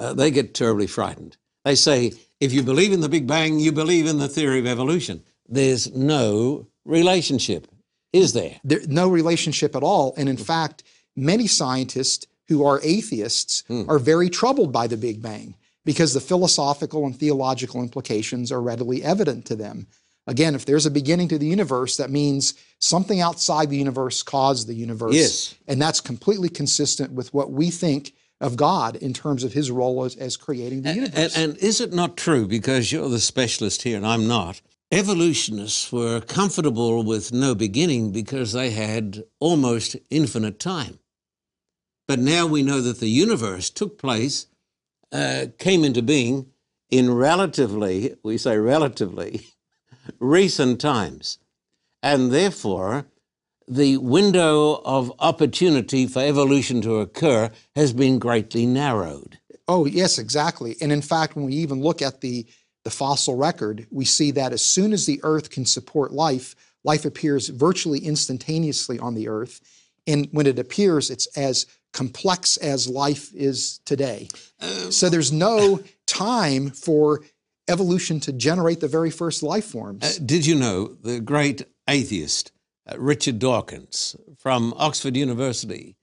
uh, 0.00 0.14
they 0.14 0.30
get 0.30 0.54
terribly 0.54 0.86
frightened. 0.86 1.36
They 1.64 1.74
say, 1.74 2.12
if 2.40 2.52
you 2.52 2.62
believe 2.62 2.92
in 2.92 3.02
the 3.02 3.08
Big 3.10 3.26
Bang, 3.26 3.58
you 3.58 3.72
believe 3.72 4.06
in 4.06 4.18
the 4.18 4.28
theory 4.28 4.58
of 4.58 4.66
evolution. 4.66 5.22
There's 5.48 5.94
no 5.94 6.66
relationship, 6.84 7.68
is 8.12 8.32
there? 8.32 8.58
There's 8.64 8.88
no 8.88 9.08
relationship 9.08 9.76
at 9.76 9.82
all. 9.82 10.14
And 10.16 10.28
in 10.28 10.38
fact, 10.38 10.82
many 11.14 11.46
scientists 11.46 12.26
who 12.48 12.64
are 12.64 12.80
atheists 12.82 13.64
hmm. 13.68 13.88
are 13.88 13.98
very 13.98 14.28
troubled 14.28 14.72
by 14.72 14.86
the 14.86 14.96
Big 14.96 15.22
Bang 15.22 15.54
because 15.84 16.14
the 16.14 16.20
philosophical 16.20 17.06
and 17.06 17.16
theological 17.16 17.82
implications 17.82 18.52
are 18.52 18.60
readily 18.60 19.02
evident 19.02 19.46
to 19.46 19.56
them. 19.56 19.86
Again, 20.26 20.54
if 20.54 20.64
there's 20.64 20.86
a 20.86 20.90
beginning 20.90 21.28
to 21.28 21.38
the 21.38 21.46
universe, 21.46 21.96
that 21.96 22.10
means 22.10 22.54
something 22.78 23.20
outside 23.20 23.70
the 23.70 23.76
universe 23.76 24.22
caused 24.22 24.68
the 24.68 24.74
universe. 24.74 25.14
Yes. 25.14 25.54
And 25.66 25.82
that's 25.82 26.00
completely 26.00 26.48
consistent 26.48 27.12
with 27.12 27.34
what 27.34 27.50
we 27.50 27.70
think 27.70 28.12
of 28.40 28.56
God 28.56 28.96
in 28.96 29.12
terms 29.12 29.42
of 29.42 29.52
his 29.52 29.70
role 29.70 30.04
as, 30.04 30.16
as 30.16 30.36
creating 30.36 30.82
the 30.82 30.94
universe. 30.94 31.36
And, 31.36 31.50
and, 31.50 31.58
is 31.58 31.80
it 31.80 31.92
not 31.92 32.16
true, 32.16 32.46
because 32.46 32.92
you're 32.92 33.08
the 33.08 33.20
specialist 33.20 33.82
here 33.82 33.96
and 33.96 34.06
I'm 34.06 34.28
not, 34.28 34.60
evolutionists 34.92 35.90
were 35.90 36.20
comfortable 36.20 37.02
with 37.02 37.32
no 37.32 37.54
beginning 37.54 38.12
because 38.12 38.52
they 38.52 38.70
had 38.70 39.24
almost 39.40 39.96
infinite 40.10 40.60
time. 40.60 40.98
But 42.08 42.18
now 42.18 42.46
we 42.46 42.62
know 42.62 42.80
that 42.80 43.00
the 43.00 43.08
universe 43.08 43.70
took 43.70 43.98
place, 43.98 44.46
uh, 45.12 45.46
came 45.58 45.84
into 45.84 46.02
being 46.02 46.46
in 46.90 47.12
relatively, 47.12 48.16
we 48.22 48.36
say 48.36 48.58
relatively, 48.58 49.46
recent 50.18 50.80
times. 50.80 51.38
And 52.02 52.32
therefore, 52.32 53.06
the 53.68 53.96
window 53.96 54.82
of 54.84 55.12
opportunity 55.18 56.06
for 56.06 56.20
evolution 56.20 56.82
to 56.82 56.98
occur 56.98 57.50
has 57.74 57.92
been 57.92 58.18
greatly 58.18 58.66
narrowed. 58.66 59.38
Oh, 59.68 59.86
yes, 59.86 60.18
exactly. 60.18 60.76
And 60.80 60.92
in 60.92 61.02
fact, 61.02 61.36
when 61.36 61.46
we 61.46 61.54
even 61.54 61.80
look 61.80 62.02
at 62.02 62.20
the, 62.20 62.46
the 62.84 62.90
fossil 62.90 63.36
record, 63.36 63.86
we 63.90 64.04
see 64.04 64.30
that 64.32 64.52
as 64.52 64.62
soon 64.62 64.92
as 64.92 65.06
the 65.06 65.20
Earth 65.22 65.50
can 65.50 65.64
support 65.64 66.12
life, 66.12 66.54
life 66.84 67.04
appears 67.04 67.48
virtually 67.48 68.00
instantaneously 68.00 68.98
on 68.98 69.14
the 69.14 69.28
Earth. 69.28 69.60
And 70.06 70.28
when 70.32 70.46
it 70.46 70.58
appears, 70.58 71.10
it's 71.10 71.26
as 71.38 71.66
complex 71.92 72.56
as 72.56 72.88
life 72.88 73.32
is 73.34 73.80
today. 73.84 74.28
Uh, 74.60 74.90
so 74.90 75.08
there's 75.08 75.32
no 75.32 75.80
time 76.06 76.70
for 76.70 77.22
evolution 77.68 78.20
to 78.20 78.32
generate 78.32 78.80
the 78.80 78.88
very 78.88 79.10
first 79.10 79.42
life 79.42 79.64
forms. 79.64 80.02
Uh, 80.02 80.22
did 80.24 80.46
you 80.46 80.54
know 80.54 80.96
the 81.02 81.20
great 81.20 81.64
atheist 81.88 82.52
uh, 82.90 82.98
Richard 82.98 83.38
Dawkins 83.38 84.16
from 84.36 84.74
Oxford 84.76 85.16
University, 85.16 85.96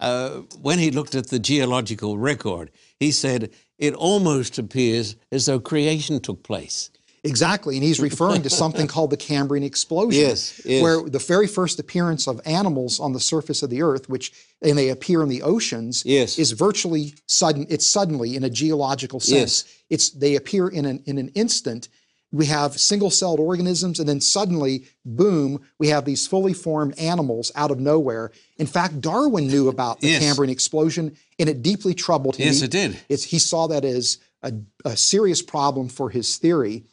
uh, 0.00 0.42
when 0.60 0.78
he 0.78 0.90
looked 0.90 1.14
at 1.14 1.28
the 1.28 1.38
geological 1.38 2.18
record, 2.18 2.70
he 3.00 3.10
said 3.10 3.50
it 3.78 3.94
almost 3.94 4.58
appears 4.58 5.16
as 5.32 5.46
though 5.46 5.58
creation 5.58 6.20
took 6.20 6.42
place. 6.42 6.90
Exactly, 7.26 7.76
and 7.76 7.84
he's 7.84 8.00
referring 8.00 8.42
to 8.42 8.50
something 8.50 8.86
called 8.86 9.10
the 9.10 9.16
Cambrian 9.16 9.64
explosion, 9.64 10.20
yes, 10.20 10.60
yes, 10.64 10.82
where 10.82 11.02
the 11.02 11.18
very 11.18 11.46
first 11.46 11.78
appearance 11.78 12.26
of 12.26 12.40
animals 12.46 13.00
on 13.00 13.12
the 13.12 13.20
surface 13.20 13.62
of 13.62 13.70
the 13.70 13.82
Earth, 13.82 14.08
which 14.08 14.32
and 14.62 14.78
they 14.78 14.88
appear 14.90 15.22
in 15.22 15.28
the 15.28 15.42
oceans, 15.42 16.02
yes. 16.06 16.38
is 16.38 16.52
virtually 16.52 17.14
sudden. 17.26 17.66
It's 17.68 17.86
suddenly 17.86 18.36
in 18.36 18.44
a 18.44 18.50
geological 18.50 19.20
sense. 19.20 19.64
Yes. 19.64 19.82
It's 19.90 20.10
they 20.10 20.36
appear 20.36 20.68
in 20.68 20.84
an 20.86 21.02
in 21.06 21.18
an 21.18 21.28
instant. 21.34 21.88
We 22.32 22.46
have 22.46 22.78
single-celled 22.78 23.38
organisms, 23.38 24.00
and 24.00 24.08
then 24.08 24.20
suddenly, 24.20 24.86
boom, 25.04 25.64
we 25.78 25.88
have 25.88 26.04
these 26.04 26.26
fully 26.26 26.52
formed 26.52 26.98
animals 26.98 27.52
out 27.54 27.70
of 27.70 27.78
nowhere. 27.78 28.32
In 28.58 28.66
fact, 28.66 29.00
Darwin 29.00 29.46
knew 29.46 29.68
about 29.68 30.00
the. 30.00 30.18
Cambrian 30.18 30.50
explosion, 30.50 31.16
and 31.38 31.48
it 31.48 31.62
deeply 31.62 31.94
troubled 31.94 32.36
him. 32.36 32.46
Yes, 32.46 32.58
he, 32.58 32.64
it 32.64 32.70
did. 32.72 32.96
he 33.24 33.38
saw 33.38 33.68
that 33.68 33.84
as 33.84 34.18
a, 34.42 34.52
a 34.84 34.96
serious 34.96 35.40
problem 35.40 35.88
for 35.88 36.10
his 36.10 36.36
theory. 36.36 36.84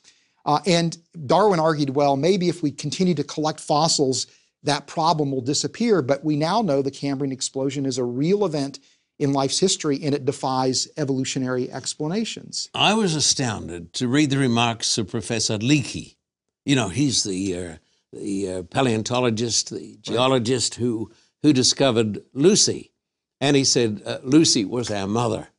Uh, 0.46 0.60
and 0.66 0.98
Darwin 1.26 1.60
argued, 1.60 1.92
well, 1.92 2.18
maybe 2.18 2.50
if 2.50 2.62
we 2.62 2.72
continue 2.72 3.16
to 3.16 3.24
collect 3.24 3.60
fossils, 3.60 4.28
that 4.64 4.88
problem 4.88 5.32
will 5.32 5.42
disappear. 5.42 6.02
But 6.02 6.24
we 6.24 6.36
now 6.36 6.62
know 6.62 6.82
the 6.82 6.92
Cambrian 6.92 7.32
explosion 7.32 7.86
is 7.86 7.98
a 7.98 8.04
real 8.04 8.46
event 8.46 8.80
in 9.20 9.32
life's 9.32 9.60
history 9.60 10.00
and 10.04 10.16
it 10.16 10.26
defies 10.26 10.88
evolutionary 10.98 11.72
explanations. 11.72 12.70
I 12.74 12.94
was 12.94 13.16
astounded 13.16 13.94
to 13.94 14.08
read 14.08 14.32
the 14.32 14.38
remarks 14.38 14.98
of 14.98 15.10
Professor 15.10 15.58
Leakey. 15.58 16.16
You 16.66 16.76
know, 16.76 16.90
he's 16.90 17.24
the, 17.24 17.58
uh, 17.58 17.76
the 18.12 18.52
uh, 18.52 18.64
paleontologist, 18.64 19.70
the 19.70 19.98
geologist 20.02 20.76
who, 20.76 21.12
who 21.42 21.54
discovered 21.54 22.24
Lucy. 22.34 22.92
And 23.40 23.56
he 23.56 23.66
said, 23.66 24.02
uh, 24.06 24.20
Lucy 24.24 24.66
was 24.66 24.90
our 24.90 25.08
mother. 25.08 25.50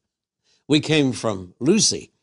We 0.66 0.80
came 0.80 1.12
from 1.12 1.54
Lucy. 1.60 2.13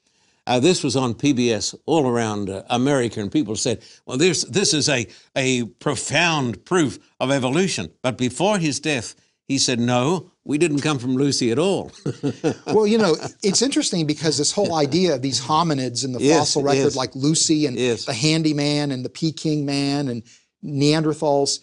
Uh, 0.47 0.59
this 0.59 0.83
was 0.83 0.95
on 0.95 1.13
PBS 1.13 1.75
all 1.85 2.07
around 2.07 2.49
uh, 2.49 2.63
America, 2.69 3.19
and 3.19 3.31
people 3.31 3.55
said, 3.55 3.83
well, 4.05 4.17
this, 4.17 4.43
this 4.45 4.73
is 4.73 4.89
a, 4.89 5.07
a 5.35 5.65
profound 5.65 6.65
proof 6.65 6.97
of 7.19 7.31
evolution. 7.31 7.91
But 8.01 8.17
before 8.17 8.57
his 8.57 8.79
death, 8.79 9.15
he 9.47 9.57
said, 9.57 9.79
no, 9.79 10.31
we 10.43 10.57
didn't 10.57 10.79
come 10.81 10.97
from 10.97 11.15
Lucy 11.15 11.51
at 11.51 11.59
all. 11.59 11.91
well, 12.67 12.87
you 12.87 12.97
know, 12.97 13.15
it's 13.43 13.61
interesting 13.61 14.07
because 14.07 14.37
this 14.37 14.51
whole 14.51 14.75
idea 14.75 15.13
of 15.13 15.21
these 15.21 15.39
hominids 15.39 16.03
in 16.03 16.13
the 16.13 16.21
yes, 16.21 16.39
fossil 16.39 16.63
record, 16.63 16.83
yes. 16.83 16.95
like 16.95 17.13
Lucy 17.15 17.65
and 17.67 17.77
yes. 17.77 18.05
the 18.05 18.13
handyman 18.13 18.91
and 18.91 19.05
the 19.05 19.09
Peking 19.09 19.65
man 19.65 20.07
and 20.07 20.23
Neanderthals, 20.63 21.59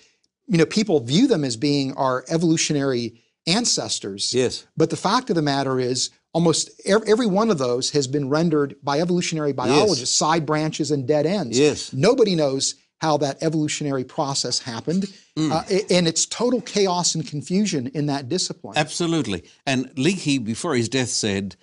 you 0.47 0.59
know, 0.59 0.67
people 0.67 1.01
view 1.01 1.27
them 1.27 1.45
as 1.45 1.57
being 1.57 1.95
our 1.95 2.25
evolutionary 2.29 3.21
ancestors. 3.47 4.33
Yes. 4.33 4.67
But 4.77 4.91
the 4.91 4.97
fact 4.97 5.31
of 5.31 5.37
the 5.37 5.43
matter 5.43 5.81
is, 5.81 6.11
almost 6.39 6.71
every 6.87 7.27
one 7.27 7.51
of 7.51 7.59
those 7.59 7.91
has 7.91 8.07
been 8.07 8.29
rendered 8.29 8.77
by 8.81 9.01
evolutionary 9.01 9.53
biologists, 9.53 10.03
yes. 10.03 10.11
side 10.11 10.47
branches 10.47 10.93
and 10.93 11.05
dead 11.05 11.27
ends. 11.27 11.59
Yes. 11.59 11.93
Nobody 11.93 12.37
knows 12.37 12.77
how 13.01 13.17
that 13.17 13.43
evolutionary 13.43 14.05
process 14.05 14.61
happened. 14.61 15.13
Mm. 15.37 15.51
Uh, 15.51 15.83
and 15.91 16.07
it's 16.07 16.27
total 16.27 16.61
chaos 16.61 17.17
and 17.17 17.27
confusion 17.27 17.89
in 17.89 18.07
that 18.07 18.29
discipline. 18.29 18.79
Absolutely. 18.79 19.43
And 19.67 19.87
Leakey, 19.97 20.45
before 20.45 20.77
his 20.77 20.89
death, 20.89 21.09
said, 21.09 21.57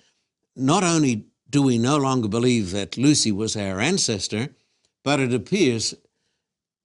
not 0.54 0.84
only 0.84 1.24
do 1.48 1.62
we 1.62 1.78
no 1.78 1.96
longer 1.96 2.28
believe 2.28 2.70
that 2.72 2.98
Lucy 2.98 3.32
was 3.32 3.56
our 3.56 3.80
ancestor, 3.80 4.50
but 5.02 5.20
it 5.20 5.32
appears 5.32 5.94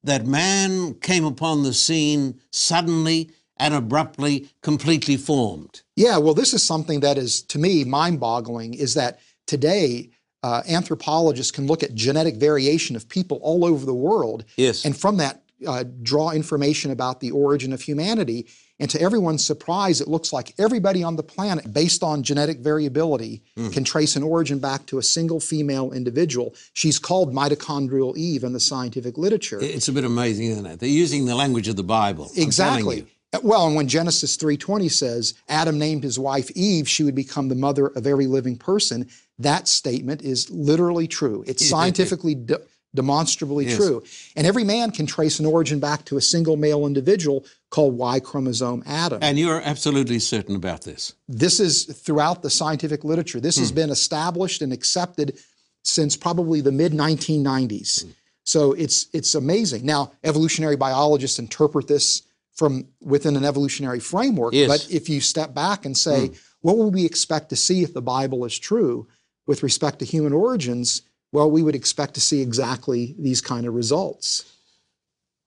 that 0.02 0.26
man 0.26 0.94
came 0.94 1.26
upon 1.26 1.64
the 1.64 1.74
scene 1.74 2.40
suddenly 2.52 3.32
and 3.58 3.74
abruptly 3.74 4.50
completely 4.62 5.18
formed. 5.18 5.82
Yeah, 6.02 6.18
well, 6.18 6.34
this 6.34 6.54
is 6.54 6.64
something 6.64 7.02
that 7.02 7.18
is, 7.20 7.44
to 7.44 7.60
me, 7.60 7.84
mind 7.84 8.20
boggling 8.20 8.74
is 8.74 8.96
that 8.96 9.20
today, 9.46 10.10
uh, 10.42 10.64
anthropologists 10.68 11.52
can 11.52 11.68
look 11.68 11.84
at 11.84 11.94
genetic 11.94 12.38
variation 12.38 12.96
of 12.96 13.08
people 13.08 13.38
all 13.44 13.64
over 13.64 13.86
the 13.86 13.94
world. 13.94 14.44
Yes. 14.58 14.84
And 14.84 14.98
from 14.98 15.18
that, 15.18 15.44
uh, 15.68 15.84
draw 16.02 16.32
information 16.32 16.90
about 16.90 17.20
the 17.20 17.30
origin 17.30 17.72
of 17.72 17.82
humanity. 17.82 18.48
And 18.80 18.90
to 18.90 19.00
everyone's 19.00 19.46
surprise, 19.46 20.02
it 20.02 20.08
looks 20.08 20.34
like 20.34 20.56
everybody 20.58 21.04
on 21.04 21.18
the 21.18 21.22
planet, 21.22 21.72
based 21.72 22.02
on 22.02 22.24
genetic 22.24 22.62
variability, 22.62 23.44
mm. 23.56 23.72
can 23.72 23.84
trace 23.84 24.16
an 24.16 24.24
origin 24.24 24.58
back 24.58 24.88
to 24.88 24.98
a 24.98 25.04
single 25.04 25.40
female 25.40 25.92
individual. 25.92 26.56
She's 26.74 26.98
called 26.98 27.32
mitochondrial 27.32 28.18
Eve 28.18 28.44
in 28.44 28.54
the 28.54 28.60
scientific 28.60 29.20
literature. 29.20 29.60
It's 29.62 29.88
a 29.88 29.94
bit 29.94 30.04
amazing, 30.04 30.48
isn't 30.48 30.66
it? 30.66 30.80
They're 30.80 30.90
using 30.90 31.26
the 31.26 31.36
language 31.36 31.68
of 31.68 31.76
the 31.76 31.84
Bible. 31.84 32.32
Exactly. 32.36 33.06
Well, 33.42 33.66
and 33.66 33.76
when 33.76 33.88
Genesis 33.88 34.36
3:20 34.36 34.90
says 34.90 35.34
Adam 35.48 35.80
named 35.80 36.04
his 36.04 36.20
wife 36.20 36.52
Eve, 36.52 36.88
she 36.88 37.04
would 37.04 37.16
become 37.16 37.48
the 37.48 37.56
mother 37.56 37.88
of 37.88 38.06
every 38.06 38.28
living 38.28 38.58
person, 38.58 39.08
that 39.40 39.68
statement 39.68 40.22
is 40.22 40.50
literally 40.50 41.08
true. 41.08 41.44
It's 41.48 41.68
scientifically 41.68 42.36
de- 42.36 42.60
demonstrably 42.94 43.68
yes. 43.68 43.78
true. 43.78 44.04
And 44.36 44.46
every 44.46 44.66
man 44.66 44.92
can 44.92 45.06
trace 45.06 45.40
an 45.40 45.46
origin 45.46 45.80
back 45.80 46.04
to 46.06 46.18
a 46.18 46.22
single 46.22 46.58
male 46.58 46.86
individual 46.86 47.46
called 47.70 47.98
Y 47.98 48.20
chromosome 48.20 48.84
Adam. 48.86 49.20
And 49.22 49.40
you're 49.40 49.62
absolutely 49.62 50.20
certain 50.20 50.56
about 50.56 50.82
this. 50.82 51.14
This 51.30 51.60
is 51.60 51.86
throughout 51.86 52.42
the 52.42 52.50
scientific 52.50 53.04
literature. 53.06 53.40
This 53.40 53.56
hmm. 53.56 53.62
has 53.62 53.72
been 53.72 53.90
established 53.90 54.62
and 54.62 54.74
accepted 54.74 55.40
since 55.84 56.18
probably 56.18 56.60
the 56.62 56.72
mid 56.72 56.92
1990s. 56.92 58.04
Hmm. 58.04 58.12
So 58.44 58.74
it's 58.74 59.08
it's 59.14 59.36
amazing. 59.36 59.86
Now, 59.86 60.12
evolutionary 60.24 60.76
biologists 60.76 61.40
interpret 61.40 61.88
this 61.88 62.24
from 62.62 62.86
within 63.02 63.36
an 63.36 63.44
evolutionary 63.44 64.00
framework. 64.00 64.54
Yes. 64.54 64.68
But 64.68 64.94
if 64.94 65.10
you 65.10 65.20
step 65.20 65.56
back 65.56 65.84
and 65.84 65.98
say, 65.98 66.30
mm. 66.30 66.40
what 66.62 66.78
would 66.78 66.94
we 66.94 67.06
expect 67.06 67.50
to 67.50 67.56
see 67.56 67.82
if 67.82 67.96
the 67.96 68.04
Bible 68.04 68.46
is 68.46 68.60
true 68.60 69.08
with 69.48 69.64
respect 69.64 69.98
to 69.98 70.06
human 70.06 70.32
origins? 70.32 71.02
Well, 71.32 71.50
we 71.50 71.64
would 71.64 71.74
expect 71.74 72.14
to 72.14 72.22
see 72.22 72.40
exactly 72.40 73.16
these 73.18 73.42
kind 73.42 73.66
of 73.66 73.74
results. 73.74 74.46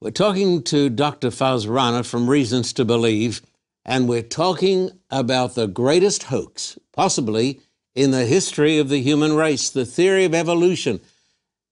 We're 0.00 0.10
talking 0.10 0.64
to 0.64 0.90
Dr. 0.90 1.28
Faz 1.28 1.68
Rana 1.68 2.02
from 2.02 2.28
Reasons 2.28 2.72
to 2.72 2.84
Believe, 2.84 3.42
and 3.84 4.08
we're 4.08 4.22
talking 4.22 4.90
about 5.08 5.54
the 5.54 5.68
greatest 5.68 6.24
hoax, 6.24 6.76
possibly 6.92 7.60
in 7.94 8.10
the 8.10 8.26
history 8.26 8.78
of 8.78 8.88
the 8.88 9.00
human 9.00 9.34
race, 9.34 9.70
the 9.70 9.86
theory 9.86 10.24
of 10.24 10.34
evolution. 10.34 11.00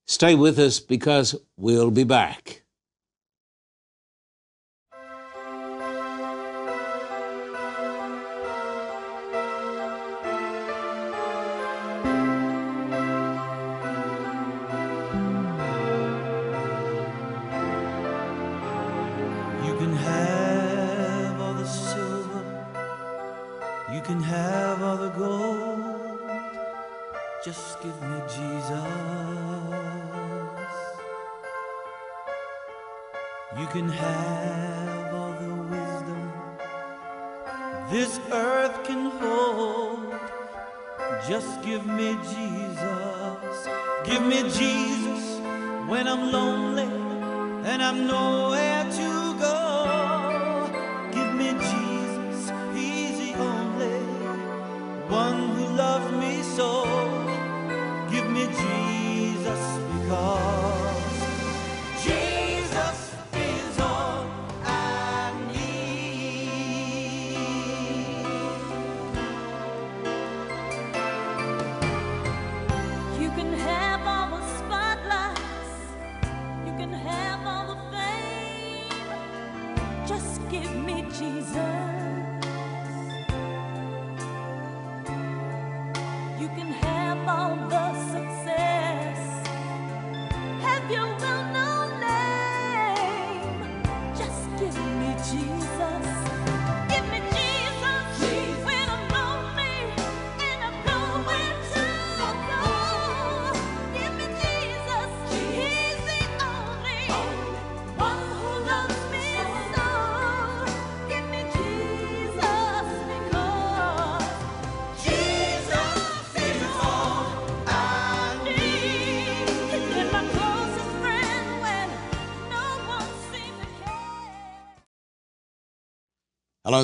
Stay 0.07 0.35
with 0.35 0.57
us 0.57 0.79
because 0.79 1.35
we'll 1.57 1.91
be 1.91 2.05
back. 2.05 2.62
You 33.59 33.67
can 33.67 33.89
have 33.89 35.13
all 35.13 35.33
the 35.33 35.53
wisdom 35.55 36.33
this 37.93 38.19
earth 38.31 38.83
can 38.85 39.11
hold. 39.21 40.15
Just 41.27 41.61
give 41.61 41.85
me 41.85 42.17
Jesus. 42.33 43.57
Give 44.03 44.25
me 44.25 44.41
Jesus 44.49 45.39
when 45.87 46.07
I'm 46.07 46.31
lonely 46.31 46.89
and 47.69 47.83
I'm 47.83 48.07
nowhere 48.07 48.83
to 48.97 49.12
can 86.55 86.71
have 86.71 87.27
all 87.27 87.55
the 87.69 87.82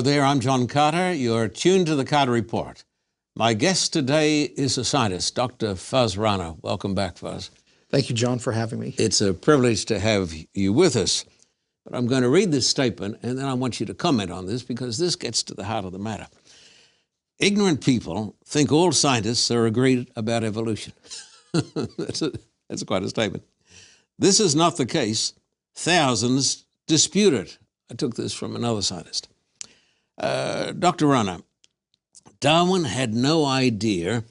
Hello 0.00 0.12
there, 0.12 0.24
I'm 0.24 0.40
John 0.40 0.66
Carter. 0.66 1.12
You're 1.12 1.46
tuned 1.46 1.84
to 1.88 1.94
the 1.94 2.06
Carter 2.06 2.32
Report. 2.32 2.84
My 3.36 3.52
guest 3.52 3.92
today 3.92 4.44
is 4.44 4.78
a 4.78 4.82
scientist, 4.82 5.34
Dr. 5.34 5.74
Fuz 5.74 6.16
Rana. 6.16 6.56
Welcome 6.62 6.94
back, 6.94 7.18
Fuz. 7.18 7.50
Thank 7.90 8.08
you, 8.08 8.14
John, 8.14 8.38
for 8.38 8.52
having 8.52 8.80
me. 8.80 8.94
It's 8.96 9.20
a 9.20 9.34
privilege 9.34 9.84
to 9.84 9.98
have 9.98 10.32
you 10.54 10.72
with 10.72 10.96
us. 10.96 11.26
But 11.84 11.94
I'm 11.94 12.06
going 12.06 12.22
to 12.22 12.30
read 12.30 12.50
this 12.50 12.66
statement 12.66 13.18
and 13.22 13.36
then 13.36 13.44
I 13.44 13.52
want 13.52 13.78
you 13.78 13.84
to 13.84 13.92
comment 13.92 14.30
on 14.30 14.46
this 14.46 14.62
because 14.62 14.96
this 14.96 15.16
gets 15.16 15.42
to 15.42 15.54
the 15.54 15.64
heart 15.64 15.84
of 15.84 15.92
the 15.92 15.98
matter. 15.98 16.28
Ignorant 17.38 17.84
people 17.84 18.36
think 18.46 18.72
all 18.72 18.92
scientists 18.92 19.50
are 19.50 19.66
agreed 19.66 20.10
about 20.16 20.44
evolution. 20.44 20.94
that's, 21.98 22.22
a, 22.22 22.32
that's 22.70 22.84
quite 22.84 23.02
a 23.02 23.10
statement. 23.10 23.44
This 24.18 24.40
is 24.40 24.56
not 24.56 24.78
the 24.78 24.86
case. 24.86 25.34
Thousands 25.74 26.64
dispute 26.86 27.34
it. 27.34 27.58
I 27.90 27.96
took 27.96 28.16
this 28.16 28.32
from 28.32 28.56
another 28.56 28.80
scientist. 28.80 29.28
Uh, 30.20 30.72
Dr. 30.72 31.06
Rana, 31.06 31.40
Darwin 32.40 32.84
had 32.84 33.14
no 33.14 33.46
idea 33.46 34.24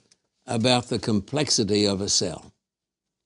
about 0.45 0.89
the 0.89 0.99
complexity 0.99 1.85
of 1.85 1.99
a 1.99 2.09
cell. 2.09 2.53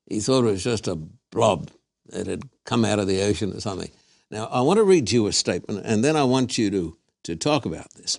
He 0.10 0.22
thought 0.22 0.46
it 0.46 0.52
was 0.52 0.64
just 0.64 0.88
a 0.88 0.96
blob 1.32 1.72
that 2.08 2.28
had 2.28 2.44
come 2.66 2.86
out 2.86 3.00
of 3.00 3.08
the 3.08 3.22
ocean 3.22 3.54
or 3.54 3.60
something. 3.60 3.92
Now, 4.32 4.46
I 4.46 4.62
want 4.62 4.78
to 4.78 4.84
read 4.84 5.12
you 5.12 5.28
a 5.28 5.34
statement, 5.34 5.86
and 5.86 6.04
then 6.04 6.16
I 6.16 6.24
want 6.24 6.58
you 6.58 6.70
to, 6.72 6.98
to 7.24 7.36
talk 7.36 7.66
about 7.66 7.94
this. 7.96 8.18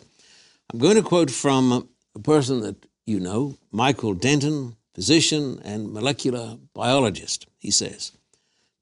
I'm 0.73 0.79
going 0.79 0.97
to 0.97 1.03
quote 1.03 1.31
from 1.31 1.89
a 2.15 2.19
person 2.19 2.61
that 2.61 2.87
you 3.07 3.21
know, 3.21 3.57
Michael 3.71 4.15
Denton, 4.15 4.77
physician 4.95 5.61
and 5.65 5.93
molecular 5.93 6.59
biologist. 6.75 7.47
He 7.59 7.71
says, 7.71 8.13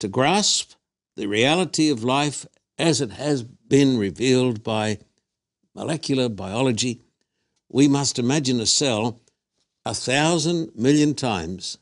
To 0.01 0.09
grasp 0.09 0.75
the 1.17 1.27
reality 1.27 1.91
of 1.91 2.05
life 2.05 2.47
as 2.79 3.01
it 3.01 3.13
has 3.13 3.43
been 3.43 3.99
revealed 3.99 4.63
by 4.63 4.99
molecular 5.75 6.29
biology, 6.29 7.01
we 7.69 7.89
must 7.89 8.19
imagine 8.19 8.61
a 8.61 8.67
cell 8.67 9.21
a 9.85 9.95
thousand 9.95 10.71
million 10.75 11.15
times. 11.15 11.79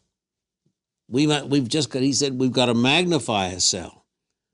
We, 1.09 1.27
we've 1.27 1.69
just 1.69 1.91
got, 1.91 2.03
he 2.03 2.13
said, 2.13 2.39
we've 2.39 2.53
got 2.53 2.67
to 2.67 2.75
magnify 2.75 3.49
a 3.49 3.61
cell 3.61 4.05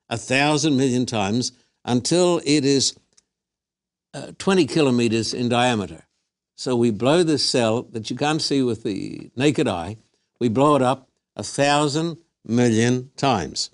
a 0.09 0.17
thousand 0.17 0.77
million 0.77 1.05
times 1.05 1.53
until 1.85 2.41
it 2.45 2.65
is 2.65 2.97
uh, 4.15 4.33
20 4.39 4.67
kilometers 4.67 5.35
in 5.35 5.49
diameter. 5.49 6.03
So 6.57 6.75
we 6.75 6.91
blow 6.91 7.23
this 7.23 7.45
cell 7.49 7.83
that 7.91 8.09
you 8.09 8.17
can't 8.17 8.41
see 8.41 8.63
with 8.63 8.83
the 8.83 9.31
naked 9.37 9.69
eye, 9.69 9.99
we 10.41 10.49
blow 10.49 10.75
it 10.77 10.83
up 10.83 11.09
a 11.37 11.43
thousand 11.43 12.17
million 12.47 13.11
times. 13.17 13.71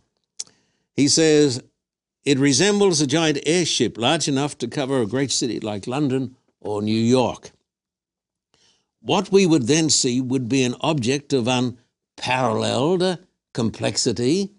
He 0.95 1.09
says 1.09 1.63
it 2.25 2.39
resembles 2.39 3.01
a 3.01 3.07
giant 3.07 3.41
airship 3.47 3.99
large 3.99 4.29
enough 4.29 4.57
to 4.59 4.69
cover 4.69 5.01
a 5.01 5.07
great 5.07 5.33
city 5.33 5.59
like 5.61 5.87
London 5.87 6.37
or 6.61 6.83
New 6.83 7.01
York. 7.01 7.51
What 9.01 9.33
we 9.33 9.47
would 9.47 9.67
then 9.67 9.91
see 9.91 10.21
would 10.21 10.49
be 10.49 10.63
an 10.63 10.77
object 10.81 11.33
of 11.33 11.49
unparalleled 11.49 13.19
complexity 13.53 14.53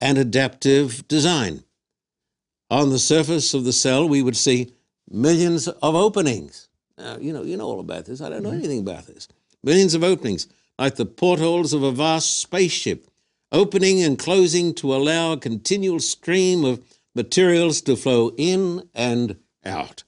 and 0.00 0.16
adaptive 0.16 1.06
design. 1.08 1.64
On 2.70 2.90
the 2.90 2.98
surface 2.98 3.54
of 3.54 3.64
the 3.64 3.72
cell, 3.72 4.08
we 4.08 4.22
would 4.22 4.36
see 4.36 4.72
millions 5.10 5.66
of 5.68 5.94
openings. 5.94 6.68
Now, 6.96 7.16
you 7.18 7.32
know, 7.32 7.42
you 7.42 7.56
know 7.56 7.64
all 7.64 7.80
about 7.80 8.04
this. 8.04 8.20
I 8.20 8.28
don't 8.28 8.42
know 8.42 8.50
mm-hmm. 8.50 8.58
anything 8.58 8.80
about 8.80 9.06
this. 9.06 9.26
Millions 9.64 9.94
of 9.94 10.04
openings, 10.04 10.46
like 10.78 10.96
the 10.96 11.06
portholes 11.06 11.72
of 11.72 11.82
a 11.82 11.90
vast 11.90 12.38
spaceship, 12.38 13.08
opening 13.50 14.02
and 14.02 14.18
closing 14.18 14.74
to 14.74 14.94
allow 14.94 15.32
a 15.32 15.38
continual 15.38 15.98
stream 15.98 16.64
of 16.64 16.80
materials 17.14 17.80
to 17.82 17.96
flow 17.96 18.32
in 18.36 18.88
and 18.94 19.36
out. 19.64 20.04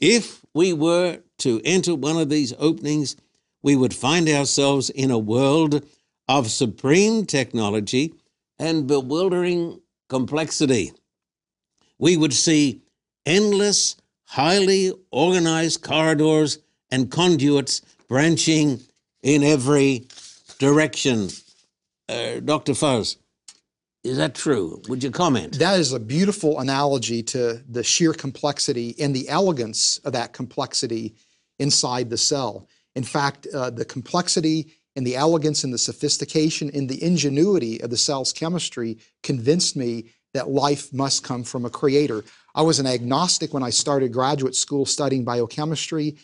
If 0.00 0.44
we 0.54 0.72
were 0.72 1.20
to 1.38 1.60
enter 1.64 1.94
one 1.94 2.16
of 2.16 2.28
these 2.28 2.52
openings, 2.58 3.16
we 3.62 3.76
would 3.76 3.94
find 3.94 4.28
ourselves 4.28 4.90
in 4.90 5.10
a 5.10 5.18
world 5.18 5.84
of 6.28 6.50
supreme 6.50 7.26
technology 7.26 8.14
and 8.58 8.86
bewildering 8.86 9.80
complexity. 10.08 10.92
We 11.98 12.16
would 12.16 12.32
see 12.32 12.82
endless, 13.24 13.96
highly 14.24 14.92
organized 15.10 15.82
corridors 15.82 16.58
and 16.90 17.10
conduits 17.10 17.80
branching 18.08 18.80
in 19.22 19.42
every 19.42 20.06
direction. 20.58 21.28
Uh, 22.08 22.40
Dr. 22.40 22.74
Fuz, 22.74 23.16
is 24.04 24.16
that 24.16 24.34
true? 24.34 24.82
Would 24.88 25.02
you 25.04 25.10
comment? 25.10 25.58
That 25.58 25.78
is 25.78 25.92
a 25.92 26.00
beautiful 26.00 26.58
analogy 26.58 27.22
to 27.24 27.62
the 27.68 27.84
sheer 27.84 28.12
complexity 28.12 28.94
and 28.98 29.14
the 29.14 29.28
elegance 29.28 29.98
of 29.98 30.12
that 30.12 30.32
complexity 30.32 31.14
inside 31.58 32.10
the 32.10 32.18
cell. 32.18 32.68
In 32.96 33.04
fact, 33.04 33.46
uh, 33.54 33.70
the 33.70 33.84
complexity 33.84 34.72
and 34.96 35.06
the 35.06 35.16
elegance 35.16 35.64
and 35.64 35.72
the 35.72 35.78
sophistication 35.78 36.70
and 36.74 36.88
the 36.88 37.02
ingenuity 37.02 37.80
of 37.80 37.90
the 37.90 37.96
cell's 37.96 38.32
chemistry 38.32 38.98
convinced 39.22 39.76
me 39.76 40.10
that 40.34 40.48
life 40.48 40.92
must 40.92 41.22
come 41.22 41.44
from 41.44 41.64
a 41.64 41.70
creator. 41.70 42.24
I 42.54 42.62
was 42.62 42.78
an 42.78 42.86
agnostic 42.86 43.54
when 43.54 43.62
I 43.62 43.70
started 43.70 44.12
graduate 44.12 44.56
school 44.56 44.84
studying 44.84 45.24
biochemistry, 45.24 46.16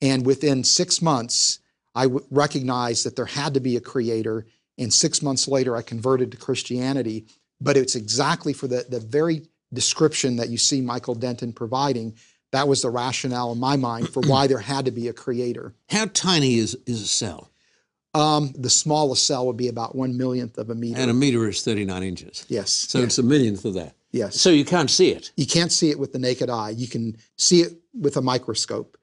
and 0.00 0.24
within 0.24 0.64
six 0.64 1.02
months, 1.02 1.60
I 1.94 2.08
recognized 2.30 3.06
that 3.06 3.16
there 3.16 3.26
had 3.26 3.54
to 3.54 3.60
be 3.60 3.76
a 3.76 3.80
creator. 3.80 4.46
And 4.78 4.92
six 4.92 5.22
months 5.22 5.48
later, 5.48 5.76
I 5.76 5.82
converted 5.82 6.30
to 6.32 6.36
Christianity. 6.36 7.26
But 7.60 7.76
it's 7.76 7.94
exactly 7.94 8.52
for 8.52 8.66
the, 8.66 8.84
the 8.88 9.00
very 9.00 9.42
description 9.72 10.36
that 10.36 10.48
you 10.48 10.58
see 10.58 10.80
Michael 10.80 11.14
Denton 11.14 11.52
providing. 11.52 12.14
That 12.52 12.68
was 12.68 12.82
the 12.82 12.90
rationale 12.90 13.52
in 13.52 13.58
my 13.58 13.76
mind 13.76 14.08
for 14.08 14.20
why 14.20 14.46
there 14.46 14.58
had 14.58 14.84
to 14.84 14.90
be 14.90 15.08
a 15.08 15.12
creator. 15.12 15.74
How 15.88 16.06
tiny 16.06 16.56
is, 16.56 16.76
is 16.86 17.02
a 17.02 17.06
cell? 17.06 17.50
Um, 18.14 18.52
the 18.56 18.70
smallest 18.70 19.26
cell 19.26 19.46
would 19.46 19.56
be 19.58 19.68
about 19.68 19.94
one 19.94 20.16
millionth 20.16 20.56
of 20.56 20.70
a 20.70 20.74
meter. 20.74 20.98
And 20.98 21.10
a 21.10 21.14
meter 21.14 21.46
is 21.48 21.62
39 21.62 22.02
inches. 22.02 22.46
Yes. 22.48 22.70
So 22.70 23.00
it's 23.00 23.18
a 23.18 23.22
millionth 23.22 23.64
of 23.64 23.74
that. 23.74 23.94
Yes. 24.10 24.40
So 24.40 24.48
you 24.48 24.64
can't 24.64 24.90
see 24.90 25.10
it. 25.10 25.32
You 25.36 25.46
can't 25.46 25.70
see 25.70 25.90
it 25.90 25.98
with 25.98 26.12
the 26.12 26.18
naked 26.18 26.48
eye. 26.48 26.70
You 26.70 26.88
can 26.88 27.16
see 27.36 27.60
it 27.60 27.72
with 27.98 28.16
a 28.16 28.22
microscope 28.22 28.96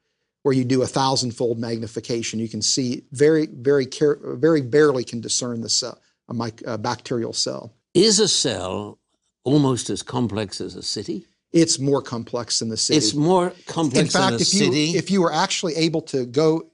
where 0.44 0.54
you 0.54 0.62
do 0.62 0.82
a 0.82 0.86
thousand-fold 0.86 1.58
magnification. 1.58 2.38
You 2.38 2.50
can 2.50 2.60
see 2.60 3.02
very, 3.12 3.46
very, 3.46 3.86
care, 3.86 4.18
very 4.22 4.60
barely 4.60 5.02
can 5.02 5.20
discern 5.20 5.62
the 5.62 5.70
cell, 5.70 5.98
a, 6.28 6.34
mic- 6.34 6.62
a 6.66 6.76
bacterial 6.76 7.32
cell. 7.32 7.72
Is 7.94 8.20
a 8.20 8.28
cell 8.28 8.98
almost 9.44 9.88
as 9.88 10.02
complex 10.02 10.60
as 10.60 10.76
a 10.76 10.82
city? 10.82 11.26
It's 11.52 11.78
more 11.78 12.02
complex 12.02 12.58
than 12.58 12.68
the 12.68 12.76
city. 12.76 12.98
It's 12.98 13.14
more 13.14 13.54
complex 13.66 14.00
In 14.00 14.20
fact, 14.20 14.24
than 14.24 14.32
a 14.34 14.42
if 14.42 14.46
city. 14.48 14.80
you 14.80 14.98
if 14.98 15.10
you 15.10 15.22
were 15.22 15.32
actually 15.32 15.76
able 15.76 16.02
to 16.02 16.26
go 16.26 16.68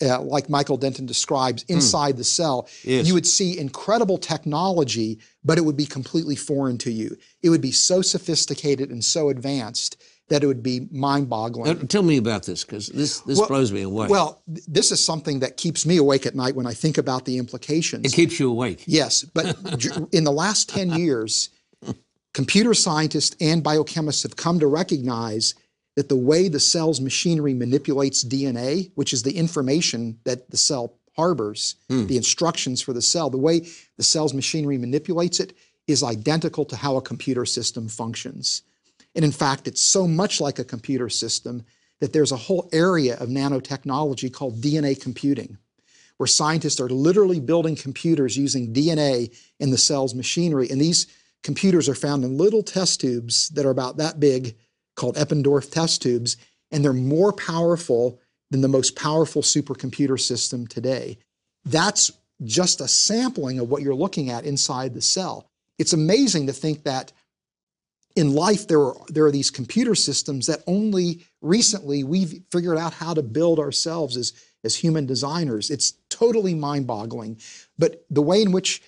uh, 0.00 0.20
like 0.20 0.48
Michael 0.48 0.76
Denton 0.76 1.06
describes, 1.06 1.62
hmm. 1.62 1.74
inside 1.74 2.14
mm. 2.14 2.18
the 2.18 2.24
cell, 2.24 2.68
yes. 2.82 3.06
you 3.06 3.14
would 3.14 3.26
see 3.26 3.56
incredible 3.56 4.18
technology, 4.18 5.20
but 5.44 5.58
it 5.58 5.60
would 5.60 5.76
be 5.76 5.86
completely 5.86 6.34
foreign 6.34 6.78
to 6.78 6.90
you. 6.90 7.16
It 7.42 7.50
would 7.50 7.60
be 7.60 7.70
so 7.70 8.02
sophisticated 8.02 8.90
and 8.90 9.04
so 9.04 9.28
advanced 9.28 10.02
that 10.32 10.42
it 10.42 10.46
would 10.46 10.62
be 10.62 10.88
mind-boggling. 10.90 11.88
Tell 11.88 12.02
me 12.02 12.16
about 12.16 12.44
this, 12.44 12.64
because 12.64 12.86
this 12.86 13.20
this 13.20 13.38
well, 13.38 13.48
blows 13.48 13.70
me 13.70 13.82
away. 13.82 14.08
Well, 14.08 14.40
th- 14.46 14.64
this 14.66 14.90
is 14.90 15.04
something 15.04 15.40
that 15.40 15.58
keeps 15.58 15.84
me 15.84 15.98
awake 15.98 16.24
at 16.24 16.34
night 16.34 16.56
when 16.56 16.66
I 16.66 16.72
think 16.72 16.96
about 16.96 17.26
the 17.26 17.36
implications. 17.36 18.06
It 18.06 18.16
keeps 18.16 18.40
you 18.40 18.50
awake. 18.50 18.82
Yes, 18.86 19.24
but 19.24 19.44
in 20.10 20.24
the 20.24 20.32
last 20.32 20.70
ten 20.70 20.90
years, 20.92 21.50
computer 22.32 22.72
scientists 22.72 23.36
and 23.42 23.62
biochemists 23.62 24.22
have 24.22 24.36
come 24.36 24.58
to 24.60 24.66
recognize 24.66 25.54
that 25.96 26.08
the 26.08 26.16
way 26.16 26.48
the 26.48 26.60
cell's 26.60 26.98
machinery 26.98 27.52
manipulates 27.52 28.24
DNA, 28.24 28.90
which 28.94 29.12
is 29.12 29.24
the 29.24 29.36
information 29.36 30.18
that 30.24 30.50
the 30.50 30.56
cell 30.56 30.94
harbors, 31.14 31.74
hmm. 31.90 32.06
the 32.06 32.16
instructions 32.16 32.80
for 32.80 32.94
the 32.94 33.02
cell, 33.02 33.28
the 33.28 33.36
way 33.36 33.68
the 33.98 34.02
cell's 34.02 34.32
machinery 34.32 34.78
manipulates 34.78 35.40
it 35.40 35.52
is 35.86 36.02
identical 36.02 36.64
to 36.64 36.76
how 36.76 36.96
a 36.96 37.02
computer 37.02 37.44
system 37.44 37.86
functions. 37.86 38.62
And 39.14 39.24
in 39.24 39.32
fact, 39.32 39.68
it's 39.68 39.82
so 39.82 40.06
much 40.06 40.40
like 40.40 40.58
a 40.58 40.64
computer 40.64 41.08
system 41.08 41.64
that 42.00 42.12
there's 42.12 42.32
a 42.32 42.36
whole 42.36 42.68
area 42.72 43.16
of 43.18 43.28
nanotechnology 43.28 44.32
called 44.32 44.60
DNA 44.60 45.00
computing, 45.00 45.58
where 46.16 46.26
scientists 46.26 46.80
are 46.80 46.88
literally 46.88 47.40
building 47.40 47.76
computers 47.76 48.36
using 48.36 48.72
DNA 48.72 49.32
in 49.60 49.70
the 49.70 49.78
cell's 49.78 50.14
machinery. 50.14 50.68
And 50.70 50.80
these 50.80 51.06
computers 51.42 51.88
are 51.88 51.94
found 51.94 52.24
in 52.24 52.36
little 52.36 52.62
test 52.62 53.00
tubes 53.00 53.48
that 53.50 53.66
are 53.66 53.70
about 53.70 53.98
that 53.98 54.18
big 54.18 54.56
called 54.96 55.16
Eppendorf 55.16 55.70
test 55.70 56.02
tubes, 56.02 56.36
and 56.70 56.84
they're 56.84 56.92
more 56.92 57.32
powerful 57.32 58.20
than 58.50 58.60
the 58.60 58.68
most 58.68 58.96
powerful 58.96 59.42
supercomputer 59.42 60.20
system 60.20 60.66
today. 60.66 61.18
That's 61.64 62.10
just 62.44 62.80
a 62.80 62.88
sampling 62.88 63.58
of 63.58 63.70
what 63.70 63.82
you're 63.82 63.94
looking 63.94 64.30
at 64.30 64.44
inside 64.44 64.94
the 64.94 65.00
cell. 65.00 65.48
It's 65.78 65.92
amazing 65.92 66.46
to 66.48 66.52
think 66.52 66.82
that 66.84 67.12
in 68.16 68.34
life 68.34 68.68
there 68.68 68.80
are, 68.80 68.96
there 69.08 69.24
are 69.24 69.30
these 69.30 69.50
computer 69.50 69.94
systems 69.94 70.46
that 70.46 70.62
only 70.66 71.24
recently 71.40 72.04
we've 72.04 72.42
figured 72.50 72.78
out 72.78 72.92
how 72.92 73.14
to 73.14 73.22
build 73.22 73.58
ourselves 73.58 74.16
as, 74.16 74.32
as 74.64 74.76
human 74.76 75.06
designers. 75.06 75.70
It's 75.70 75.94
totally 76.08 76.54
mind-boggling. 76.54 77.38
But 77.78 78.04
the 78.10 78.22
way 78.22 78.42
in 78.42 78.52
which 78.52 78.82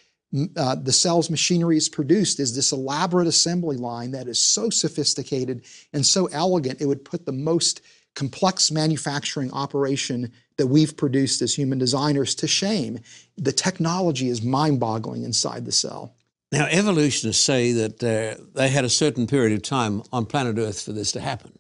uh, 0.57 0.75
the 0.75 0.93
cell's 0.93 1.31
machinery 1.31 1.77
is 1.77 1.89
produced 1.89 2.41
is 2.41 2.55
this 2.55 2.73
elaborate 2.73 3.29
assembly 3.29 3.77
line 3.77 4.11
that 4.11 4.27
is 4.27 4.43
so 4.43 4.69
sophisticated 4.69 5.65
and 5.93 6.05
so 6.05 6.27
elegant, 6.27 6.81
it 6.81 6.87
would 6.87 7.05
put 7.05 7.25
the 7.25 7.33
most 7.33 7.81
complex 8.15 8.71
manufacturing 8.71 9.51
operation 9.53 10.33
that 10.57 10.67
we've 10.67 10.97
produced 10.97 11.43
as 11.43 11.55
human 11.55 11.79
designers 11.79 12.35
to 12.37 12.47
shame. 12.47 12.99
The 13.37 13.53
technology 13.53 14.29
is 14.29 14.43
mind 14.43 14.81
boggling 14.81 15.25
inside 15.25 15.65
the 15.65 15.73
cell. 15.73 16.15
Now, 16.55 16.67
evolutionists 16.71 17.43
say 17.43 17.73
that 17.73 18.03
uh, 18.05 18.41
they 18.55 18.69
had 18.69 18.85
a 18.85 18.89
certain 18.89 19.27
period 19.27 19.53
of 19.55 19.63
time 19.63 20.03
on 20.13 20.25
planet 20.25 20.57
Earth 20.57 20.83
for 20.83 20.93
this 20.93 21.11
to 21.13 21.21
happen. 21.21 21.59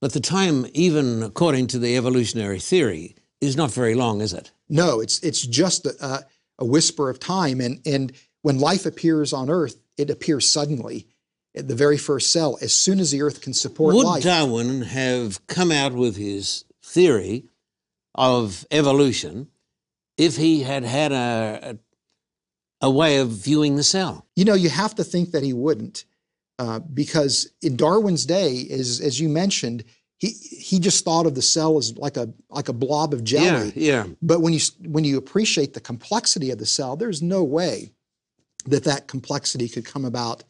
But 0.00 0.12
the 0.12 0.20
time, 0.20 0.66
even 0.74 1.22
according 1.22 1.68
to 1.68 1.78
the 1.78 1.96
evolutionary 1.96 2.58
theory, 2.58 3.14
is 3.40 3.56
not 3.56 3.70
very 3.70 3.94
long, 3.94 4.20
is 4.20 4.32
it? 4.32 4.50
No, 4.68 4.98
it's 5.00 5.20
it's 5.20 5.42
just 5.42 5.86
a, 5.86 6.26
a 6.58 6.64
whisper 6.64 7.08
of 7.08 7.20
time, 7.20 7.60
and 7.60 7.80
and 7.86 8.12
when 8.42 8.58
life 8.58 8.86
appears 8.86 9.32
on 9.32 9.50
Earth, 9.50 9.76
it 9.96 10.10
appears 10.10 10.50
suddenly, 10.52 11.06
at 11.54 11.68
the 11.68 11.76
very 11.76 11.96
first 11.96 12.32
cell, 12.32 12.58
as 12.60 12.74
soon 12.74 12.98
as 12.98 13.12
the 13.12 13.22
Earth 13.22 13.40
can 13.40 13.54
support 13.54 13.94
Would 13.94 14.04
life. 14.04 14.24
Would 14.24 14.30
Darwin 14.30 14.82
have 14.82 15.46
come 15.46 15.70
out 15.70 15.92
with 15.92 16.16
his 16.16 16.64
theory 16.82 17.44
of 18.16 18.66
evolution 18.72 19.48
if 20.16 20.36
he 20.36 20.62
had 20.62 20.82
had 20.82 21.12
a, 21.12 21.60
a, 21.62 21.78
a 22.80 22.90
way 22.90 23.18
of 23.18 23.28
viewing 23.30 23.76
the 23.76 23.82
cell? 23.82 24.26
You 24.36 24.44
know, 24.44 24.54
you 24.54 24.68
have 24.68 24.94
to 24.96 25.04
think 25.04 25.30
that 25.32 25.42
he 25.42 25.52
wouldn't, 25.52 26.04
uh, 26.58 26.80
because 26.80 27.48
in 27.62 27.76
Darwin's 27.76 28.26
day, 28.26 28.66
as 28.70 29.00
as 29.00 29.20
you 29.20 29.28
mentioned, 29.28 29.84
he 30.18 30.28
he 30.30 30.78
just 30.80 31.04
thought 31.04 31.26
of 31.26 31.34
the 31.34 31.42
cell 31.42 31.78
as 31.78 31.96
like 31.96 32.16
a 32.16 32.32
like 32.50 32.68
a 32.68 32.72
blob 32.72 33.12
of 33.12 33.22
jelly. 33.24 33.72
Yeah, 33.74 34.04
yeah. 34.04 34.06
But 34.22 34.40
when 34.40 34.52
you 34.52 34.60
when 34.86 35.04
you 35.04 35.16
appreciate 35.18 35.74
the 35.74 35.80
complexity 35.80 36.50
of 36.50 36.58
the 36.58 36.66
cell, 36.66 36.96
there's 36.96 37.22
no 37.22 37.44
way 37.44 37.92
that 38.66 38.84
that 38.84 39.06
complexity 39.06 39.68
could 39.68 39.84
come 39.84 40.04
about 40.04 40.42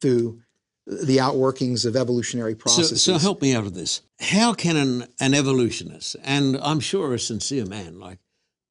through 0.00 0.40
the 0.86 1.18
outworkings 1.18 1.84
of 1.84 1.96
evolutionary 1.96 2.52
So, 2.52 2.58
processes. 2.58 3.02
so 3.02 3.18
help 3.18 3.42
me 3.42 3.54
out 3.54 3.66
of 3.66 3.74
this. 3.74 4.00
How 4.20 4.54
can 4.54 4.76
an, 4.76 5.06
an 5.20 5.34
evolutionist, 5.34 6.16
and 6.24 6.56
I'm 6.62 6.80
sure 6.80 7.12
a 7.12 7.18
sincere 7.18 7.66
man 7.66 7.98
like 7.98 8.18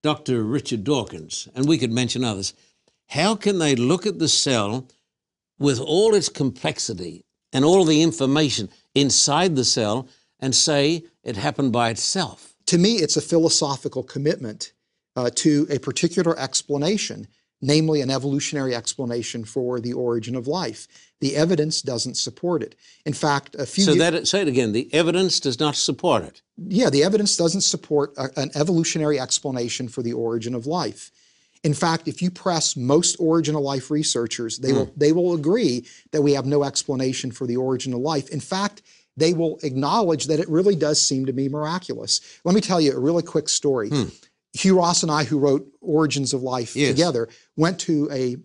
Dr. 0.01 0.43
Richard 0.43 0.83
Dawkins, 0.83 1.47
and 1.53 1.67
we 1.67 1.77
could 1.77 1.91
mention 1.91 2.23
others, 2.23 2.53
how 3.07 3.35
can 3.35 3.59
they 3.59 3.75
look 3.75 4.05
at 4.05 4.19
the 4.19 4.27
cell 4.27 4.87
with 5.59 5.79
all 5.79 6.13
its 6.13 6.29
complexity 6.29 7.23
and 7.53 7.63
all 7.65 7.85
the 7.85 8.01
information 8.01 8.69
inside 8.95 9.55
the 9.55 9.65
cell 9.65 10.07
and 10.39 10.53
say 10.53 11.03
it 11.23 11.37
happened 11.37 11.71
by 11.71 11.89
itself? 11.89 12.53
to 12.67 12.77
me, 12.77 12.95
it's 12.95 13.15
a 13.15 13.21
philosophical 13.21 14.03
commitment 14.03 14.73
uh, 15.15 15.29
to 15.35 15.65
a 15.69 15.79
particular 15.79 16.37
explanation, 16.37 17.25
namely 17.61 18.01
an 18.01 18.09
evolutionary 18.11 18.75
explanation 18.75 19.45
for 19.45 19.79
the 19.79 19.93
origin 19.93 20.35
of 20.35 20.47
life. 20.47 20.85
The 21.21 21.37
evidence 21.37 21.81
doesn't 21.81 22.15
support 22.15 22.61
it. 22.61 22.75
In 23.05 23.13
fact, 23.13 23.55
a 23.55 23.65
few 23.65 23.85
So 23.85 23.95
that 23.95 24.27
say 24.27 24.41
it 24.41 24.49
again. 24.49 24.73
The 24.73 24.93
evidence 24.93 25.39
does 25.39 25.61
not 25.61 25.77
support 25.77 26.23
it. 26.25 26.41
yeah, 26.57 26.89
the 26.89 27.05
evidence 27.05 27.37
doesn't 27.37 27.61
support 27.61 28.13
a- 28.17 28.37
an 28.37 28.51
evolutionary 28.53 29.17
explanation 29.17 29.87
for 29.87 30.03
the 30.03 30.11
origin 30.11 30.53
of 30.53 30.67
life. 30.67 31.09
In 31.63 31.73
fact, 31.73 32.07
if 32.07 32.21
you 32.21 32.29
press 32.29 32.75
most 32.75 33.15
origin 33.19 33.55
of 33.55 33.61
life 33.61 33.89
researchers, 33.91 34.57
they 34.57 34.71
hmm. 34.71 34.77
will 34.77 34.93
they 34.95 35.11
will 35.11 35.33
agree 35.33 35.85
that 36.11 36.21
we 36.21 36.33
have 36.33 36.45
no 36.45 36.63
explanation 36.63 37.31
for 37.31 37.47
the 37.47 37.57
origin 37.57 37.93
of 37.93 37.99
life. 37.99 38.29
In 38.29 38.39
fact, 38.39 38.81
they 39.15 39.33
will 39.33 39.59
acknowledge 39.63 40.27
that 40.27 40.39
it 40.39 40.47
really 40.47 40.75
does 40.75 41.01
seem 41.01 41.25
to 41.25 41.33
be 41.33 41.49
miraculous. 41.49 42.39
Let 42.43 42.53
me 42.53 42.61
tell 42.61 42.79
you 42.79 42.93
a 42.93 42.99
really 42.99 43.23
quick 43.23 43.49
story. 43.49 43.89
Hmm. 43.89 44.05
Hugh 44.53 44.77
Ross 44.77 45.03
and 45.03 45.11
I, 45.11 45.23
who 45.23 45.37
wrote 45.37 45.67
Origins 45.81 46.33
of 46.33 46.41
Life 46.41 46.75
Yes. 46.75 46.91
together, 46.91 47.27
went 47.55 47.79
to 47.81 48.09
a 48.11 48.37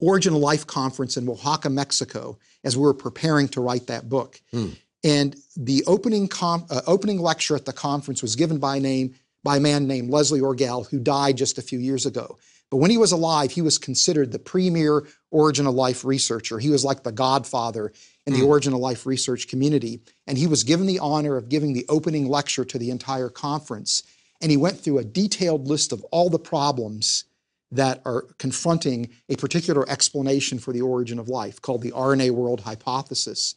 Origin 0.00 0.34
of 0.34 0.40
Life 0.40 0.66
conference 0.66 1.16
in 1.16 1.28
Oaxaca, 1.28 1.70
Mexico, 1.70 2.38
as 2.64 2.76
we 2.76 2.82
were 2.82 2.94
preparing 2.94 3.48
to 3.48 3.60
write 3.60 3.86
that 3.86 4.08
book. 4.08 4.40
Hmm. 4.50 4.70
And 5.02 5.36
the 5.56 5.82
opening 5.86 6.28
uh, 6.42 6.80
opening 6.86 7.20
lecture 7.20 7.56
at 7.56 7.64
the 7.64 7.72
conference 7.72 8.22
was 8.22 8.36
given 8.36 8.58
by 8.58 8.78
name 8.78 9.14
by 9.42 9.56
a 9.56 9.60
man 9.60 9.86
named 9.86 10.10
Leslie 10.10 10.40
Orgel, 10.40 10.88
who 10.90 10.98
died 10.98 11.36
just 11.36 11.58
a 11.58 11.62
few 11.62 11.78
years 11.78 12.06
ago. 12.06 12.38
But 12.70 12.76
when 12.76 12.90
he 12.90 12.98
was 12.98 13.12
alive, 13.12 13.50
he 13.50 13.62
was 13.62 13.78
considered 13.78 14.30
the 14.30 14.38
premier 14.38 15.06
Origin 15.30 15.66
of 15.66 15.74
Life 15.74 16.04
researcher. 16.04 16.58
He 16.58 16.70
was 16.70 16.84
like 16.84 17.02
the 17.02 17.12
godfather 17.12 17.92
in 18.26 18.32
the 18.32 18.40
hmm. 18.40 18.46
Origin 18.46 18.72
of 18.72 18.78
Life 18.78 19.06
research 19.06 19.48
community. 19.48 20.00
And 20.26 20.38
he 20.38 20.46
was 20.46 20.62
given 20.62 20.86
the 20.86 21.00
honor 21.00 21.36
of 21.36 21.48
giving 21.48 21.72
the 21.72 21.86
opening 21.88 22.28
lecture 22.28 22.64
to 22.64 22.78
the 22.78 22.90
entire 22.90 23.28
conference. 23.28 24.04
And 24.40 24.50
he 24.50 24.56
went 24.56 24.78
through 24.78 24.98
a 24.98 25.04
detailed 25.04 25.66
list 25.66 25.92
of 25.92 26.04
all 26.12 26.30
the 26.30 26.38
problems 26.38 27.24
that 27.72 28.02
are 28.04 28.22
confronting 28.38 29.10
a 29.28 29.36
particular 29.36 29.88
explanation 29.88 30.58
for 30.58 30.72
the 30.72 30.80
origin 30.80 31.18
of 31.18 31.28
life 31.28 31.60
called 31.60 31.82
the 31.82 31.92
RNA 31.92 32.30
world 32.30 32.60
hypothesis. 32.60 33.54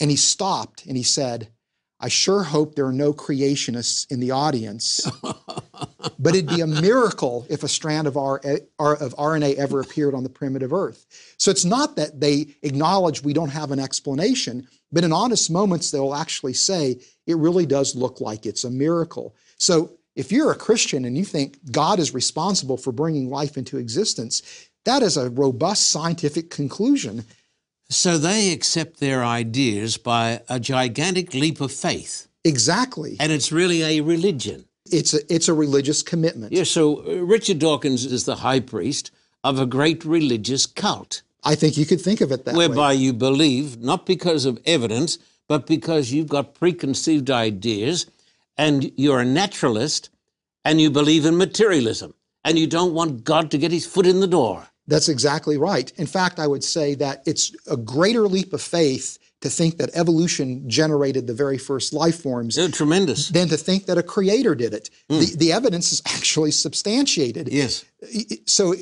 And 0.00 0.10
he 0.10 0.16
stopped 0.16 0.86
and 0.86 0.96
he 0.96 1.02
said, 1.02 1.48
I 2.04 2.08
sure 2.08 2.42
hope 2.42 2.74
there 2.74 2.84
are 2.84 2.92
no 2.92 3.14
creationists 3.14 4.12
in 4.12 4.20
the 4.20 4.30
audience, 4.30 5.10
but 6.18 6.34
it'd 6.34 6.46
be 6.46 6.60
a 6.60 6.66
miracle 6.66 7.46
if 7.48 7.62
a 7.62 7.68
strand 7.68 8.06
of, 8.06 8.18
R- 8.18 8.42
of 8.42 9.16
RNA 9.16 9.54
ever 9.54 9.80
appeared 9.80 10.14
on 10.14 10.22
the 10.22 10.28
primitive 10.28 10.74
Earth. 10.74 11.06
So 11.38 11.50
it's 11.50 11.64
not 11.64 11.96
that 11.96 12.20
they 12.20 12.48
acknowledge 12.60 13.22
we 13.22 13.32
don't 13.32 13.48
have 13.48 13.70
an 13.70 13.80
explanation, 13.80 14.68
but 14.92 15.02
in 15.02 15.14
honest 15.14 15.50
moments, 15.50 15.90
they'll 15.90 16.14
actually 16.14 16.52
say 16.52 17.00
it 17.26 17.38
really 17.38 17.64
does 17.64 17.96
look 17.96 18.20
like 18.20 18.44
it's 18.44 18.64
a 18.64 18.70
miracle. 18.70 19.34
So 19.56 19.92
if 20.14 20.30
you're 20.30 20.52
a 20.52 20.56
Christian 20.56 21.06
and 21.06 21.16
you 21.16 21.24
think 21.24 21.56
God 21.72 21.98
is 21.98 22.12
responsible 22.12 22.76
for 22.76 22.92
bringing 22.92 23.30
life 23.30 23.56
into 23.56 23.78
existence, 23.78 24.42
that 24.84 25.02
is 25.02 25.16
a 25.16 25.30
robust 25.30 25.88
scientific 25.88 26.50
conclusion. 26.50 27.24
So 27.94 28.18
they 28.18 28.52
accept 28.52 28.98
their 29.00 29.24
ideas 29.24 29.96
by 29.96 30.40
a 30.48 30.58
gigantic 30.58 31.32
leap 31.34 31.60
of 31.60 31.72
faith, 31.72 32.28
Exactly. 32.44 33.16
and 33.20 33.30
it's 33.32 33.52
really 33.52 33.82
a 33.82 34.00
religion. 34.00 34.64
It's 34.90 35.14
a, 35.14 35.20
it's 35.34 35.48
a 35.48 35.54
religious 35.54 36.02
commitment. 36.02 36.52
Yeah, 36.52 36.64
so 36.64 36.98
uh, 37.06 37.24
Richard 37.24 37.58
Dawkins 37.58 38.04
is 38.04 38.24
the 38.24 38.36
high 38.36 38.60
priest 38.60 39.10
of 39.42 39.58
a 39.58 39.66
great 39.66 40.04
religious 40.04 40.66
cult, 40.66 41.22
I 41.44 41.54
think 41.54 41.76
you 41.76 41.84
could 41.84 42.00
think 42.00 42.20
of 42.22 42.32
it 42.32 42.44
that 42.46 42.54
way. 42.54 42.66
whereby 42.66 42.92
you 42.92 43.12
believe 43.12 43.78
not 43.80 44.06
because 44.06 44.46
of 44.46 44.58
evidence, 44.64 45.18
but 45.48 45.66
because 45.66 46.10
you've 46.12 46.28
got 46.28 46.54
preconceived 46.54 47.30
ideas 47.30 48.06
and 48.56 48.90
you're 48.96 49.20
a 49.20 49.24
naturalist 49.26 50.08
and 50.64 50.80
you 50.80 50.90
believe 50.90 51.26
in 51.26 51.36
materialism 51.36 52.14
and 52.44 52.58
you 52.58 52.66
don't 52.66 52.94
want 52.94 53.24
God 53.24 53.50
to 53.50 53.58
get 53.58 53.72
his 53.72 53.86
foot 53.86 54.06
in 54.06 54.20
the 54.20 54.26
door. 54.26 54.68
That's 54.86 55.08
exactly 55.08 55.56
right. 55.56 55.90
In 55.96 56.06
fact, 56.06 56.38
I 56.38 56.46
would 56.46 56.62
say 56.64 56.94
that 56.96 57.22
it's 57.26 57.52
a 57.70 57.76
greater 57.76 58.28
leap 58.28 58.52
of 58.52 58.60
faith 58.62 59.18
to 59.40 59.50
think 59.50 59.76
that 59.78 59.90
evolution 59.94 60.68
generated 60.68 61.26
the 61.26 61.34
very 61.34 61.58
first 61.58 61.92
life 61.92 62.20
forms 62.22 62.56
They're 62.56 62.68
tremendous. 62.68 63.28
than 63.28 63.48
to 63.48 63.56
think 63.56 63.86
that 63.86 63.98
a 63.98 64.02
creator 64.02 64.54
did 64.54 64.72
it. 64.74 64.90
The, 65.08 65.34
the 65.36 65.52
evidence 65.52 65.92
is 65.92 66.02
actually 66.06 66.50
substantiated. 66.50 67.48
Yes. 67.48 67.84
So 68.46 68.74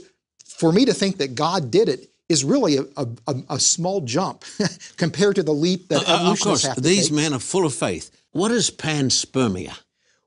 for 0.47 0.73
me 0.73 0.85
to 0.85 0.95
think 0.95 1.19
that 1.19 1.35
God 1.35 1.71
did 1.71 1.89
it 1.89 2.11
is 2.29 2.45
really 2.45 2.77
a, 2.79 2.85
a, 2.97 3.35
a- 3.51 3.61
small 3.61 4.01
jump 4.01 4.45
compared 4.97 5.35
to 5.37 5.43
the 5.43 5.53
leap 5.53 5.89
that 5.89 6.09
Uh, 6.09 6.31
of 6.33 6.41
course, 6.41 6.63
have 6.65 6.77
to 6.77 6.81
these 6.81 7.09
take. 7.09 7.17
men 7.17 7.33
are 7.35 7.41
full 7.41 7.67
of 7.67 7.75
faith. 7.75 8.11
What 8.31 8.51
is 8.53 8.71
panspermia? 8.71 9.77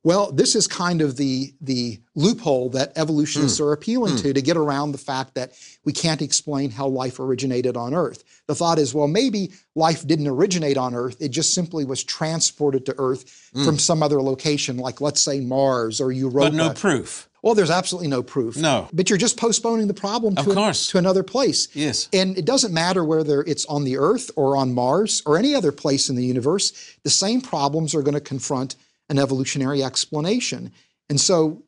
Well, 0.05 0.31
this 0.31 0.55
is 0.55 0.67
kind 0.67 1.01
of 1.01 1.17
the 1.17 1.51
the 1.61 1.99
loophole 2.13 2.69
that 2.69 2.93
evolutionists 2.95 3.57
hmm. 3.57 3.63
are 3.63 3.73
appealing 3.73 4.13
hmm. 4.13 4.19
to 4.19 4.33
to 4.33 4.41
get 4.41 4.55
around 4.55 4.91
the 4.91 4.99
fact 4.99 5.33
that 5.33 5.53
we 5.83 5.93
can't 5.93 6.21
explain 6.21 6.69
how 6.69 6.87
life 6.87 7.19
originated 7.19 7.75
on 7.75 7.95
Earth. 7.95 8.23
The 8.45 8.53
thought 8.53 8.77
is, 8.77 8.93
well, 8.93 9.07
maybe 9.07 9.51
life 9.73 10.05
didn't 10.05 10.27
originate 10.27 10.77
on 10.77 10.93
Earth; 10.93 11.17
it 11.19 11.29
just 11.29 11.55
simply 11.55 11.85
was 11.85 12.03
transported 12.03 12.85
to 12.85 12.93
Earth 12.99 13.49
hmm. 13.55 13.65
from 13.65 13.79
some 13.79 14.03
other 14.03 14.21
location, 14.21 14.77
like 14.77 15.01
let's 15.01 15.21
say 15.21 15.39
Mars 15.39 15.99
or 15.99 16.11
Europa. 16.11 16.51
But 16.51 16.53
no 16.53 16.69
proof. 16.71 17.27
well, 17.41 17.55
there's 17.55 17.71
absolutely 17.71 18.09
no 18.09 18.21
proof. 18.21 18.57
No. 18.57 18.87
but 18.93 19.09
you're 19.09 19.17
just 19.17 19.37
postponing 19.37 19.87
the 19.87 19.95
problem 19.95 20.35
to, 20.35 20.51
a- 20.51 20.71
to 20.71 20.97
another 20.99 21.23
place. 21.23 21.67
Yes. 21.73 22.09
And 22.13 22.37
it 22.37 22.45
doesn't 22.45 22.75
matter 22.75 23.03
whether 23.03 23.41
it's 23.41 23.65
on 23.65 23.85
the 23.85 23.97
Earth 23.97 24.29
or 24.35 24.55
on 24.55 24.71
Mars 24.71 25.23
or 25.25 25.35
any 25.35 25.55
other 25.55 25.71
place 25.71 26.09
in 26.09 26.15
the 26.15 26.25
universe, 26.25 26.95
the 27.01 27.09
same 27.09 27.41
problems 27.41 27.95
are 27.95 28.03
going 28.03 28.13
to 28.13 28.21
confront 28.21 28.75
an 29.09 29.19
evolutionary 29.19 29.83
explanation. 29.83 30.71
And 31.09 31.19
so 31.19 31.63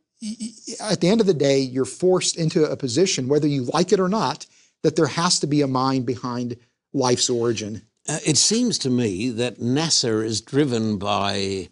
at 0.82 1.02
the 1.02 1.10
end 1.10 1.22
of 1.22 1.28
the 1.28 1.34
day, 1.34 1.60
you're 1.60 1.86
forced 1.86 2.38
into 2.38 2.66
a 2.66 2.76
position, 2.76 3.28
whether 3.28 3.48
you 3.48 3.64
like 3.64 3.92
it 3.92 4.00
or 4.00 4.10
not, 4.10 4.46
that 4.84 4.96
there 4.96 5.08
has 5.08 5.40
to 5.40 5.48
be 5.48 5.62
a 5.62 5.68
mind 5.68 6.06
behind 6.06 6.58
life's 6.94 7.30
origin. 7.30 7.84
Uh, 8.08 8.20
it 8.26 8.38
seems 8.38 8.78
to 8.80 8.90
me 8.90 9.30
that 9.30 9.60
NASA 9.60 10.24
is 10.24 10.42
driven 10.42 10.98
by 10.98 11.70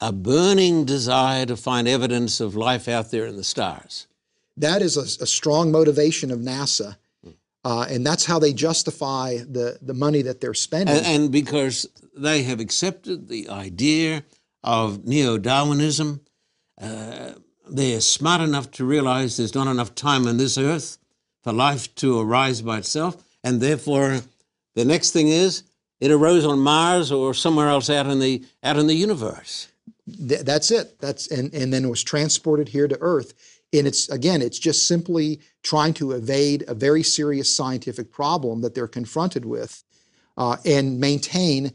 a 0.00 0.12
burning 0.12 0.84
desire 0.84 1.46
to 1.46 1.56
find 1.56 1.86
evidence 1.86 2.40
of 2.40 2.56
life 2.56 2.88
out 2.88 3.10
there 3.10 3.26
in 3.26 3.36
the 3.36 3.44
stars. 3.44 4.06
That 4.56 4.82
is 4.82 4.96
a, 4.96 5.22
a 5.22 5.26
strong 5.26 5.70
motivation 5.70 6.30
of 6.30 6.40
NASA. 6.40 6.96
Uh, 7.62 7.86
and 7.90 8.06
that's 8.06 8.24
how 8.24 8.38
they 8.38 8.54
justify 8.54 9.36
the, 9.36 9.78
the 9.82 9.92
money 9.92 10.22
that 10.22 10.40
they're 10.40 10.54
spending. 10.54 10.96
And, 10.96 11.06
and 11.06 11.30
because 11.30 11.86
they 12.16 12.42
have 12.44 12.58
accepted 12.58 13.28
the 13.28 13.50
idea 13.50 14.22
of 14.62 15.06
neo 15.06 15.38
Darwinism, 15.38 16.20
uh, 16.80 17.32
they're 17.68 18.00
smart 18.00 18.40
enough 18.40 18.70
to 18.72 18.84
realize 18.84 19.36
there's 19.36 19.54
not 19.54 19.66
enough 19.68 19.94
time 19.94 20.26
on 20.26 20.36
this 20.36 20.58
earth 20.58 20.98
for 21.42 21.52
life 21.52 21.94
to 21.96 22.20
arise 22.20 22.62
by 22.62 22.78
itself, 22.78 23.22
and 23.44 23.60
therefore 23.60 24.20
the 24.74 24.84
next 24.84 25.10
thing 25.12 25.28
is 25.28 25.62
it 26.00 26.10
arose 26.10 26.44
on 26.44 26.58
Mars 26.58 27.12
or 27.12 27.34
somewhere 27.34 27.68
else 27.68 27.90
out 27.90 28.06
in 28.06 28.18
the 28.18 28.44
out 28.62 28.78
in 28.78 28.86
the 28.86 28.94
universe. 28.94 29.68
Th- 30.06 30.40
that's 30.40 30.70
it. 30.70 30.98
That's 30.98 31.30
and 31.30 31.52
and 31.54 31.72
then 31.72 31.84
it 31.84 31.90
was 31.90 32.02
transported 32.02 32.68
here 32.68 32.88
to 32.88 32.98
Earth. 33.00 33.34
And 33.72 33.86
it's 33.86 34.08
again, 34.08 34.42
it's 34.42 34.58
just 34.58 34.88
simply 34.88 35.40
trying 35.62 35.94
to 35.94 36.12
evade 36.12 36.64
a 36.66 36.74
very 36.74 37.02
serious 37.02 37.54
scientific 37.54 38.10
problem 38.10 38.62
that 38.62 38.74
they're 38.74 38.88
confronted 38.88 39.44
with, 39.44 39.84
uh, 40.36 40.56
and 40.64 40.98
maintain, 40.98 41.72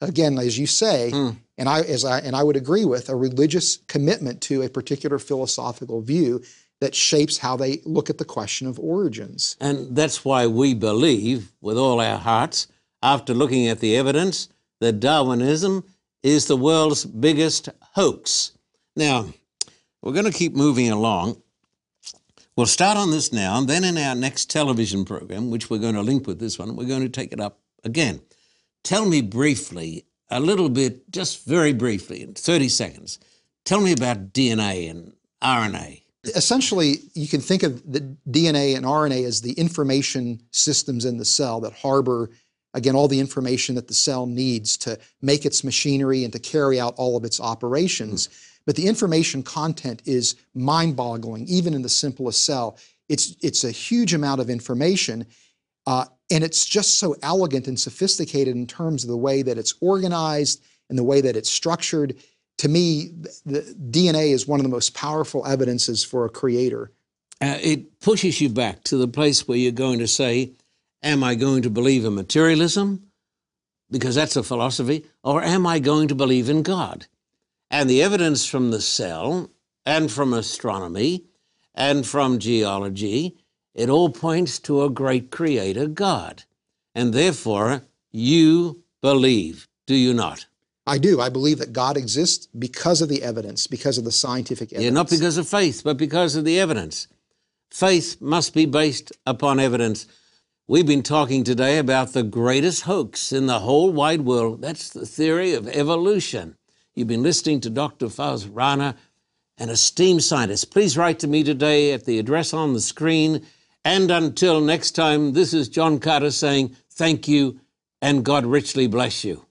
again, 0.00 0.38
as 0.38 0.58
you 0.58 0.66
say, 0.66 1.10
Mm. 1.12 1.36
and 1.58 1.68
I 1.68 1.80
as 1.80 2.04
I 2.04 2.18
and 2.20 2.34
I 2.36 2.42
would 2.42 2.56
agree 2.56 2.84
with 2.84 3.08
a 3.08 3.16
religious 3.16 3.78
commitment 3.88 4.40
to 4.42 4.62
a 4.62 4.68
particular 4.68 5.18
philosophical 5.18 6.00
view 6.00 6.42
that 6.80 6.94
shapes 6.94 7.38
how 7.38 7.56
they 7.56 7.80
look 7.84 8.10
at 8.10 8.18
the 8.18 8.24
question 8.24 8.66
of 8.66 8.78
origins. 8.78 9.56
And 9.60 9.94
that's 9.94 10.24
why 10.24 10.46
we 10.48 10.74
believe 10.74 11.52
with 11.60 11.78
all 11.78 12.00
our 12.00 12.18
hearts, 12.18 12.66
after 13.02 13.34
looking 13.34 13.68
at 13.68 13.78
the 13.80 13.96
evidence, 13.96 14.48
that 14.80 14.98
Darwinism 14.98 15.84
is 16.24 16.46
the 16.46 16.56
world's 16.56 17.04
biggest 17.04 17.68
hoax. 17.94 18.52
Now, 18.96 19.26
we're 20.00 20.12
going 20.12 20.24
to 20.32 20.38
keep 20.38 20.54
moving 20.54 20.90
along. 20.90 21.40
We'll 22.56 22.66
start 22.66 22.98
on 22.98 23.10
this 23.12 23.32
now, 23.32 23.58
and 23.58 23.68
then 23.68 23.84
in 23.84 23.96
our 23.96 24.14
next 24.14 24.50
television 24.50 25.04
program, 25.04 25.50
which 25.50 25.70
we're 25.70 25.78
going 25.78 25.94
to 25.94 26.02
link 26.02 26.26
with 26.26 26.38
this 26.38 26.58
one, 26.58 26.76
we're 26.76 26.88
going 26.88 27.02
to 27.02 27.08
take 27.08 27.32
it 27.32 27.40
up 27.40 27.60
again. 27.84 28.20
Tell 28.84 29.06
me 29.06 29.22
briefly, 29.22 30.04
a 30.30 30.40
little 30.40 30.68
bit, 30.68 31.10
just 31.10 31.46
very 31.46 31.72
briefly, 31.72 32.22
in 32.22 32.34
30 32.34 32.68
seconds, 32.68 33.18
tell 33.64 33.80
me 33.80 33.92
about 33.92 34.32
DNA 34.32 34.90
and 34.90 35.12
RNA. 35.42 36.02
essentially 36.36 36.98
you 37.14 37.26
can 37.26 37.40
think 37.40 37.62
of 37.62 37.82
the 37.90 38.00
DNA 38.30 38.76
and 38.76 38.84
RNA 38.86 39.26
as 39.26 39.40
the 39.40 39.52
information 39.54 40.40
systems 40.52 41.04
in 41.04 41.16
the 41.18 41.24
cell 41.24 41.60
that 41.60 41.72
harbor 41.72 42.30
again 42.74 42.94
all 42.94 43.08
the 43.08 43.18
information 43.20 43.74
that 43.74 43.88
the 43.88 43.94
cell 43.94 44.26
needs 44.26 44.76
to 44.78 44.98
make 45.20 45.44
its 45.44 45.64
machinery 45.64 46.24
and 46.24 46.32
to 46.32 46.38
carry 46.38 46.80
out 46.80 46.94
all 46.96 47.16
of 47.16 47.24
its 47.24 47.40
operations. 47.40 48.28
But 48.66 48.76
the 48.76 48.86
information 48.86 49.42
content 49.42 50.02
is 50.04 50.36
mind-boggling 50.54 51.46
even 51.48 51.74
in 51.74 51.82
the 51.82 51.88
simplest 51.88 52.44
cell. 52.44 52.78
It's 53.08 53.34
it's 53.42 53.64
a 53.64 53.70
huge 53.72 54.14
amount 54.14 54.40
of 54.40 54.48
information. 54.48 55.26
Uh, 55.86 56.04
and 56.32 56.42
it's 56.42 56.64
just 56.64 56.98
so 56.98 57.14
elegant 57.22 57.68
and 57.68 57.78
sophisticated 57.78 58.56
in 58.56 58.66
terms 58.66 59.04
of 59.04 59.10
the 59.10 59.16
way 59.16 59.42
that 59.42 59.58
it's 59.58 59.74
organized 59.80 60.62
and 60.88 60.98
the 60.98 61.04
way 61.04 61.20
that 61.20 61.36
it's 61.36 61.50
structured 61.50 62.16
to 62.58 62.68
me, 62.68 63.10
the 63.44 63.60
DNA 63.90 64.32
is 64.32 64.46
one 64.46 64.60
of 64.60 64.64
the 64.64 64.70
most 64.70 64.94
powerful 64.94 65.44
evidences 65.46 66.04
for 66.04 66.24
a 66.24 66.28
creator. 66.30 66.92
Uh, 67.40 67.58
it 67.60 67.98
pushes 67.98 68.40
you 68.40 68.48
back 68.48 68.84
to 68.84 68.96
the 68.96 69.08
place 69.08 69.48
where 69.48 69.58
you're 69.58 69.72
going 69.72 69.98
to 69.98 70.06
say, 70.06 70.52
Am 71.02 71.24
I 71.24 71.34
going 71.34 71.62
to 71.62 71.70
believe 71.70 72.04
in 72.04 72.14
materialism? 72.14 73.08
Because 73.90 74.14
that's 74.14 74.36
a 74.36 74.44
philosophy. 74.44 75.04
Or 75.24 75.42
am 75.42 75.66
I 75.66 75.80
going 75.80 76.06
to 76.06 76.14
believe 76.14 76.48
in 76.48 76.62
God? 76.62 77.08
And 77.68 77.90
the 77.90 78.00
evidence 78.00 78.46
from 78.46 78.70
the 78.70 78.80
cell 78.80 79.50
and 79.84 80.12
from 80.12 80.32
astronomy 80.32 81.24
and 81.74 82.06
from 82.06 82.38
geology, 82.38 83.36
it 83.74 83.88
all 83.88 84.10
points 84.10 84.58
to 84.60 84.82
a 84.82 84.90
great 84.90 85.30
creator, 85.30 85.86
God. 85.86 86.44
And 86.94 87.12
therefore, 87.12 87.82
you 88.10 88.82
believe, 89.00 89.68
do 89.86 89.94
you 89.94 90.12
not? 90.12 90.46
I 90.86 90.98
do. 90.98 91.20
I 91.20 91.28
believe 91.28 91.58
that 91.58 91.72
God 91.72 91.96
exists 91.96 92.46
because 92.58 93.00
of 93.00 93.08
the 93.08 93.22
evidence, 93.22 93.66
because 93.66 93.98
of 93.98 94.04
the 94.04 94.12
scientific 94.12 94.72
evidence. 94.72 94.84
Yeah, 94.84 94.90
not 94.90 95.08
because 95.08 95.38
of 95.38 95.48
faith, 95.48 95.82
but 95.84 95.96
because 95.96 96.34
of 96.34 96.44
the 96.44 96.58
evidence. 96.58 97.06
Faith 97.70 98.20
must 98.20 98.52
be 98.52 98.66
based 98.66 99.12
upon 99.26 99.60
evidence. 99.60 100.06
We've 100.66 100.86
been 100.86 101.02
talking 101.02 101.44
today 101.44 101.78
about 101.78 102.12
the 102.12 102.22
greatest 102.22 102.82
hoax 102.82 103.32
in 103.32 103.46
the 103.46 103.60
whole 103.60 103.92
wide 103.92 104.22
world. 104.22 104.60
That's 104.60 104.90
the 104.90 105.06
theory 105.06 105.54
of 105.54 105.68
evolution. 105.68 106.56
You've 106.94 107.08
been 107.08 107.22
listening 107.22 107.60
to 107.60 107.70
Dr. 107.70 108.06
Faz 108.06 108.48
Rana, 108.50 108.96
an 109.58 109.70
esteemed 109.70 110.22
scientist. 110.22 110.70
Please 110.70 110.98
write 110.98 111.18
to 111.20 111.26
me 111.28 111.42
today 111.42 111.92
at 111.92 112.04
the 112.04 112.18
address 112.18 112.52
on 112.52 112.74
the 112.74 112.80
screen. 112.80 113.46
And 113.84 114.10
until 114.10 114.60
next 114.60 114.92
time, 114.92 115.32
this 115.32 115.52
is 115.52 115.68
John 115.68 115.98
Carter 115.98 116.30
saying 116.30 116.76
thank 116.90 117.26
you 117.26 117.60
and 118.00 118.24
God 118.24 118.44
richly 118.46 118.86
bless 118.86 119.24
you. 119.24 119.44